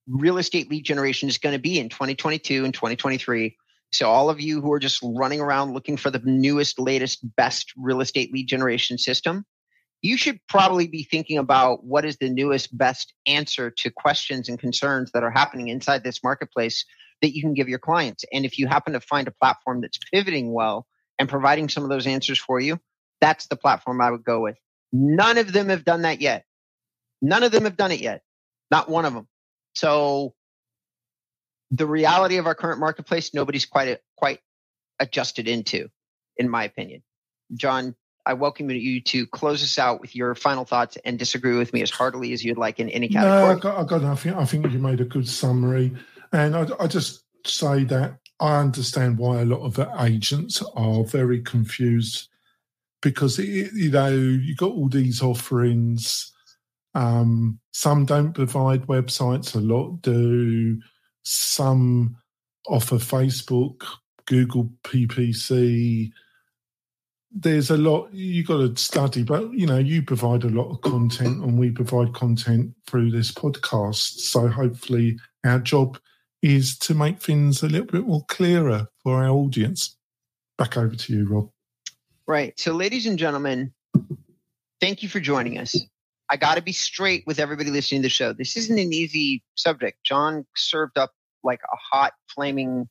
real 0.07 0.39
estate 0.39 0.71
lead 0.71 0.85
generation 0.85 1.29
is 1.29 1.39
going 1.39 1.55
to 1.55 1.61
be 1.61 1.79
in 1.79 1.89
2022 1.89 2.65
and 2.65 2.75
2023. 2.75 3.57
So 3.93 4.09
all 4.09 4.29
of 4.29 4.41
you 4.41 4.61
who 4.61 4.73
are 4.73 4.81
just 4.81 5.01
running 5.03 5.41
around 5.41 5.73
looking 5.73 5.97
for 5.97 6.11
the 6.11 6.21
newest, 6.25 6.81
latest, 6.81 7.21
best 7.37 7.73
real 7.77 8.01
estate 8.01 8.33
lead 8.33 8.49
generation 8.49 8.99
system, 8.99 9.45
you 10.03 10.17
should 10.17 10.41
probably 10.49 10.89
be 10.89 11.05
thinking 11.05 11.39
about 11.39 11.85
what 11.85 12.05
is 12.05 12.17
the 12.19 12.29
newest, 12.29 12.77
best 12.77 13.15
answer 13.27 13.71
to 13.71 13.91
questions 13.91 14.49
and 14.49 14.59
concerns 14.59 15.13
that 15.13 15.23
are 15.23 15.31
happening 15.31 15.69
inside 15.69 16.05
this 16.05 16.23
marketplace 16.23 16.85
that 17.25 17.35
you 17.35 17.41
can 17.41 17.55
give 17.55 17.71
your 17.71 17.79
clients. 17.79 18.25
And 18.33 18.45
if 18.45 18.59
you 18.59 18.67
happen 18.67 18.93
to 18.93 19.01
find 19.01 19.27
a 19.27 19.31
platform 19.31 19.81
that's 19.81 19.99
pivoting 20.13 20.53
well 20.53 20.87
and 21.19 21.27
providing 21.27 21.71
some 21.71 21.83
of 21.83 21.89
those 21.89 22.07
answers 22.07 22.39
for 22.39 22.61
you, 22.61 22.79
that's 23.19 23.47
the 23.47 23.57
platform 23.57 24.03
I 24.03 24.11
would 24.11 24.25
go 24.25 24.41
with. 24.41 24.57
None 24.93 25.39
of 25.39 25.51
them 25.51 25.71
have 25.71 25.87
done 25.87 26.03
that 26.03 26.21
yet. 26.21 26.45
None 27.23 27.43
of 27.43 27.51
them 27.51 27.65
have 27.65 27.79
done 27.79 27.93
it 27.93 28.01
yet. 28.01 28.23
Not 28.71 28.91
one 28.91 29.07
of 29.07 29.15
them. 29.15 29.27
So 29.75 30.35
the 31.71 31.87
reality 31.87 32.37
of 32.37 32.47
our 32.47 32.55
current 32.55 32.79
marketplace, 32.79 33.33
nobody's 33.33 33.65
quite 33.65 33.99
quite 34.17 34.41
adjusted 35.01 35.49
into, 35.49 35.89
in 36.37 36.51
my 36.51 36.65
opinion. 36.65 37.03
John, 37.55 37.95
I 38.27 38.35
welcome 38.35 38.69
you 38.69 39.01
to 39.01 39.27
close 39.27 39.63
us 39.63 39.79
out 39.79 40.01
with 40.01 40.15
your 40.15 40.35
final 40.35 40.67
thoughts 40.67 40.99
and 41.07 41.19
disagree 41.19 41.57
with 41.57 41.73
me 41.73 41.81
as 41.81 41.91
heartily 41.91 42.35
as 42.35 42.45
you'd 42.45 42.59
like 42.59 42.81
in 42.81 42.91
any 42.91 43.09
category. 43.09 43.55
No, 43.55 43.57
I 43.57 43.59
got, 43.59 43.79
I 43.79 43.85
got 43.85 44.03
nothing. 44.03 44.35
I 44.35 44.45
think 44.45 44.71
you 44.71 44.79
made 44.79 45.01
a 45.01 45.05
good 45.05 45.27
summary. 45.27 45.95
And 46.35 46.57
I, 46.57 46.67
I 46.81 46.87
just 46.89 47.23
say 47.47 47.85
that 47.85 48.19
I 48.41 48.59
understand 48.59 49.19
why 49.19 49.41
a 49.41 49.45
lot 49.45 49.61
of 49.61 49.79
agents 50.01 50.63
are 50.75 51.05
very 51.05 51.41
confused 51.41 52.29
because 53.01 53.39
it, 53.39 53.73
you 53.73 53.91
know 53.93 54.09
you 54.09 54.57
got 54.57 54.73
all 54.73 54.89
these 54.89 55.23
offerings. 55.23 56.33
Um, 56.97 57.61
some 57.73 58.05
don't 58.05 58.33
provide 58.33 58.87
websites, 58.89 59.55
a 59.55 59.61
lot 59.61 60.03
do. 60.03 60.81
Some 61.23 62.17
offer 62.67 62.97
Facebook, 62.97 63.85
Google 64.27 64.71
PPC. 64.83 66.11
There's 67.31 67.71
a 67.71 67.77
lot 67.77 68.13
you 68.13 68.43
got 68.45 68.59
to 68.59 68.77
study, 68.83 69.23
but 69.23 69.53
you 69.53 69.69
know 69.69 69.79
you 69.79 70.03
provide 70.03 70.43
a 70.43 70.49
lot 70.49 70.73
of 70.73 70.81
content, 70.81 71.45
and 71.45 71.61
we 71.61 71.71
provide 71.71 72.13
content 72.13 72.75
through 72.89 73.13
this 73.13 73.31
podcast. 73.31 74.19
So 74.19 74.49
hopefully, 74.49 75.17
our 75.45 75.61
job 75.61 75.97
is 76.45 76.77
to 76.77 76.93
make 76.93 77.23
things 77.23 77.63
a 77.63 77.67
little 77.67 77.87
bit 77.87 78.07
more 78.07 78.23
clearer 78.27 78.87
for 79.03 79.25
our 79.25 79.31
audience. 79.31 79.97
Back 80.59 80.77
over 80.77 80.95
to 80.95 81.13
you, 81.13 81.27
Rob. 81.27 81.51
Right. 82.27 82.53
So, 82.61 82.73
ladies 82.73 83.07
and 83.07 83.19
gentlemen, 83.19 83.73
thank 84.79 85.03
you 85.03 85.09
for 85.09 85.21
joining 85.21 85.59
us. 85.59 85.75
I 86.29 86.37
got 86.37 86.57
to 86.57 86.63
be 86.63 86.73
straight 86.73 87.25
with 87.27 87.39
everybody 87.39 87.71
listening 87.71 88.03
to 88.03 88.07
the 88.07 88.11
show. 88.11 88.35
This 88.35 88.59
isn't 88.59 88.79
an 88.79 88.93
easy 88.93 89.43
subject. 89.55 90.05
John 90.05 90.45
served 90.55 90.99
up 90.99 91.13
like 91.43 91.61
a 91.63 91.77
hot, 91.77 92.13
flaming, 92.35 92.91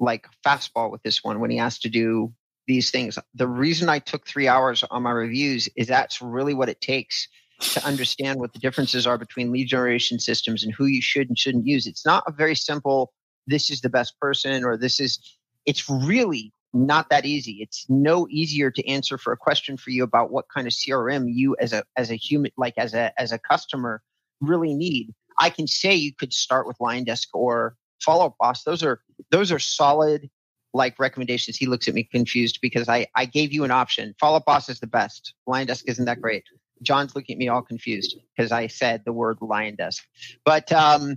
like 0.00 0.26
fastball 0.44 0.90
with 0.90 1.04
this 1.04 1.22
one 1.22 1.38
when 1.38 1.52
he 1.52 1.60
asked 1.60 1.82
to 1.82 1.88
do 1.88 2.32
these 2.66 2.90
things. 2.90 3.16
The 3.34 3.48
reason 3.48 3.88
I 3.88 4.00
took 4.00 4.26
three 4.26 4.48
hours 4.48 4.82
on 4.90 5.04
my 5.04 5.12
reviews 5.12 5.68
is 5.76 5.86
that's 5.86 6.20
really 6.20 6.54
what 6.54 6.68
it 6.68 6.80
takes 6.80 7.28
to 7.62 7.84
understand 7.84 8.40
what 8.40 8.52
the 8.52 8.58
differences 8.58 9.06
are 9.06 9.18
between 9.18 9.52
lead 9.52 9.68
generation 9.68 10.18
systems 10.18 10.64
and 10.64 10.74
who 10.74 10.86
you 10.86 11.00
should 11.00 11.28
and 11.28 11.38
shouldn't 11.38 11.66
use. 11.66 11.86
It's 11.86 12.04
not 12.04 12.24
a 12.26 12.32
very 12.32 12.54
simple, 12.54 13.12
this 13.46 13.70
is 13.70 13.80
the 13.80 13.88
best 13.88 14.18
person 14.20 14.64
or 14.64 14.76
this 14.76 15.00
is, 15.00 15.18
it's 15.64 15.88
really 15.88 16.52
not 16.74 17.08
that 17.10 17.24
easy. 17.24 17.58
It's 17.60 17.86
no 17.88 18.26
easier 18.30 18.70
to 18.70 18.88
answer 18.88 19.18
for 19.18 19.32
a 19.32 19.36
question 19.36 19.76
for 19.76 19.90
you 19.90 20.02
about 20.02 20.32
what 20.32 20.46
kind 20.54 20.66
of 20.66 20.72
CRM 20.72 21.26
you 21.28 21.56
as 21.60 21.72
a, 21.72 21.84
as 21.96 22.10
a 22.10 22.16
human, 22.16 22.50
like 22.56 22.74
as 22.76 22.94
a, 22.94 23.12
as 23.20 23.32
a 23.32 23.38
customer 23.38 24.02
really 24.40 24.74
need. 24.74 25.14
I 25.38 25.50
can 25.50 25.66
say 25.66 25.94
you 25.94 26.14
could 26.14 26.32
start 26.32 26.66
with 26.66 26.78
LionDesk 26.78 27.28
or 27.32 27.76
Follow 28.02 28.26
Up 28.26 28.36
Boss. 28.38 28.64
Those 28.64 28.82
are, 28.82 29.00
those 29.30 29.52
are 29.52 29.58
solid 29.58 30.28
like 30.74 30.98
recommendations. 30.98 31.56
He 31.56 31.66
looks 31.66 31.86
at 31.88 31.94
me 31.94 32.04
confused 32.04 32.58
because 32.62 32.88
I, 32.88 33.06
I 33.14 33.26
gave 33.26 33.52
you 33.52 33.64
an 33.64 33.70
option. 33.70 34.14
Follow 34.18 34.38
Up 34.38 34.46
Boss 34.46 34.68
is 34.68 34.80
the 34.80 34.86
best. 34.86 35.34
LionDesk 35.48 35.84
isn't 35.86 36.06
that 36.06 36.20
great. 36.20 36.44
John's 36.82 37.14
looking 37.14 37.34
at 37.34 37.38
me 37.38 37.48
all 37.48 37.62
confused 37.62 38.16
because 38.36 38.52
I 38.52 38.66
said 38.66 39.02
the 39.04 39.12
word 39.12 39.38
LionDesk. 39.40 40.00
But 40.44 40.70
um, 40.72 41.16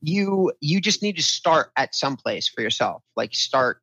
you 0.00 0.52
you 0.60 0.80
just 0.80 1.02
need 1.02 1.16
to 1.16 1.22
start 1.22 1.70
at 1.76 1.94
some 1.94 2.16
place 2.16 2.48
for 2.48 2.62
yourself. 2.62 3.02
Like 3.16 3.34
start 3.34 3.82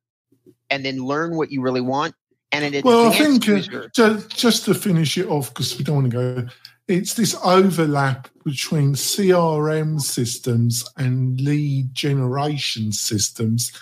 and 0.70 0.84
then 0.84 0.98
learn 0.98 1.36
what 1.36 1.50
you 1.50 1.60
really 1.62 1.80
want 1.80 2.14
and 2.52 2.74
an 2.74 2.82
Well, 2.84 3.08
I 3.08 3.16
think 3.16 3.48
uh, 3.48 3.52
user. 3.52 3.90
ju- 3.94 4.22
just 4.28 4.64
to 4.64 4.74
finish 4.74 5.16
it 5.18 5.26
off, 5.26 5.50
because 5.50 5.76
we 5.76 5.84
don't 5.84 5.96
want 5.96 6.10
to 6.10 6.16
go, 6.16 6.48
it's 6.86 7.14
this 7.14 7.36
overlap 7.44 8.28
between 8.44 8.94
CRM 8.94 10.00
systems 10.00 10.84
and 10.96 11.40
lead 11.40 11.94
generation 11.94 12.92
systems. 12.92 13.72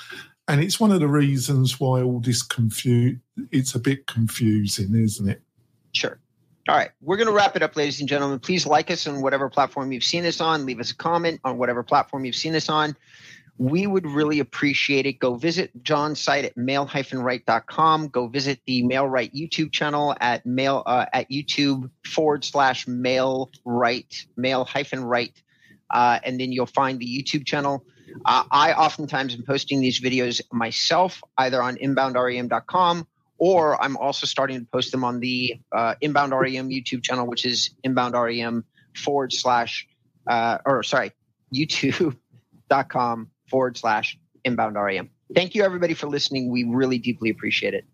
And 0.48 0.60
it's 0.60 0.78
one 0.80 0.92
of 0.92 1.00
the 1.00 1.08
reasons 1.08 1.80
why 1.80 2.02
all 2.02 2.20
this 2.20 2.42
confu- 2.42 3.18
it's 3.50 3.74
a 3.74 3.78
bit 3.80 4.06
confusing, 4.06 4.94
isn't 4.94 5.28
it? 5.28 5.42
Sure. 5.92 6.18
All 6.68 6.74
right. 6.74 6.90
We're 7.00 7.16
going 7.16 7.28
to 7.28 7.32
wrap 7.32 7.54
it 7.54 7.62
up, 7.62 7.76
ladies 7.76 8.00
and 8.00 8.08
gentlemen. 8.08 8.40
Please 8.40 8.66
like 8.66 8.90
us 8.90 9.06
on 9.06 9.22
whatever 9.22 9.48
platform 9.48 9.92
you've 9.92 10.02
seen 10.02 10.26
us 10.26 10.40
on. 10.40 10.66
Leave 10.66 10.80
us 10.80 10.90
a 10.90 10.96
comment 10.96 11.40
on 11.44 11.58
whatever 11.58 11.84
platform 11.84 12.24
you've 12.24 12.34
seen 12.34 12.56
us 12.56 12.68
on. 12.68 12.96
We 13.58 13.86
would 13.86 14.04
really 14.04 14.40
appreciate 14.40 15.06
it. 15.06 15.14
Go 15.20 15.36
visit 15.36 15.70
John's 15.84 16.20
site 16.20 16.44
at 16.44 16.56
mail-right.com. 16.56 18.08
Go 18.08 18.26
visit 18.26 18.60
the 18.66 18.82
MailRight 18.82 19.32
YouTube 19.32 19.72
channel 19.72 20.16
at 20.20 20.44
mail 20.44 20.82
uh, 20.86 21.06
at 21.12 21.30
YouTube 21.30 21.88
forward 22.04 22.44
slash 22.44 22.86
mail 22.86 23.50
right 23.64 24.26
mail 24.36 24.66
hyphen 24.66 25.04
right, 25.04 25.32
uh, 25.90 26.18
and 26.22 26.38
then 26.38 26.52
you'll 26.52 26.66
find 26.66 26.98
the 26.98 27.06
YouTube 27.06 27.46
channel. 27.46 27.82
Uh, 28.26 28.44
I 28.50 28.74
oftentimes 28.74 29.34
am 29.34 29.42
posting 29.42 29.80
these 29.80 30.00
videos 30.00 30.42
myself, 30.52 31.22
either 31.38 31.62
on 31.62 31.76
inboundrem.com 31.76 33.06
or 33.38 33.82
I'm 33.82 33.96
also 33.96 34.26
starting 34.26 34.60
to 34.60 34.66
post 34.66 34.92
them 34.92 35.04
on 35.04 35.20
the 35.20 35.54
uh, 35.72 35.94
Inbound 36.00 36.32
REM 36.32 36.70
YouTube 36.70 37.02
channel, 37.02 37.26
which 37.26 37.44
is 37.44 37.70
Inbound 37.84 38.14
REM 38.14 38.64
forward 38.96 39.32
slash, 39.32 39.86
uh, 40.26 40.58
or 40.64 40.82
sorry, 40.82 41.12
youtube.com 41.54 43.30
forward 43.48 43.76
slash 43.76 44.18
Inbound 44.44 44.76
REM. 44.76 45.10
Thank 45.34 45.54
you, 45.54 45.64
everybody, 45.64 45.94
for 45.94 46.06
listening. 46.06 46.50
We 46.50 46.64
really 46.64 46.98
deeply 46.98 47.30
appreciate 47.30 47.74
it. 47.74 47.84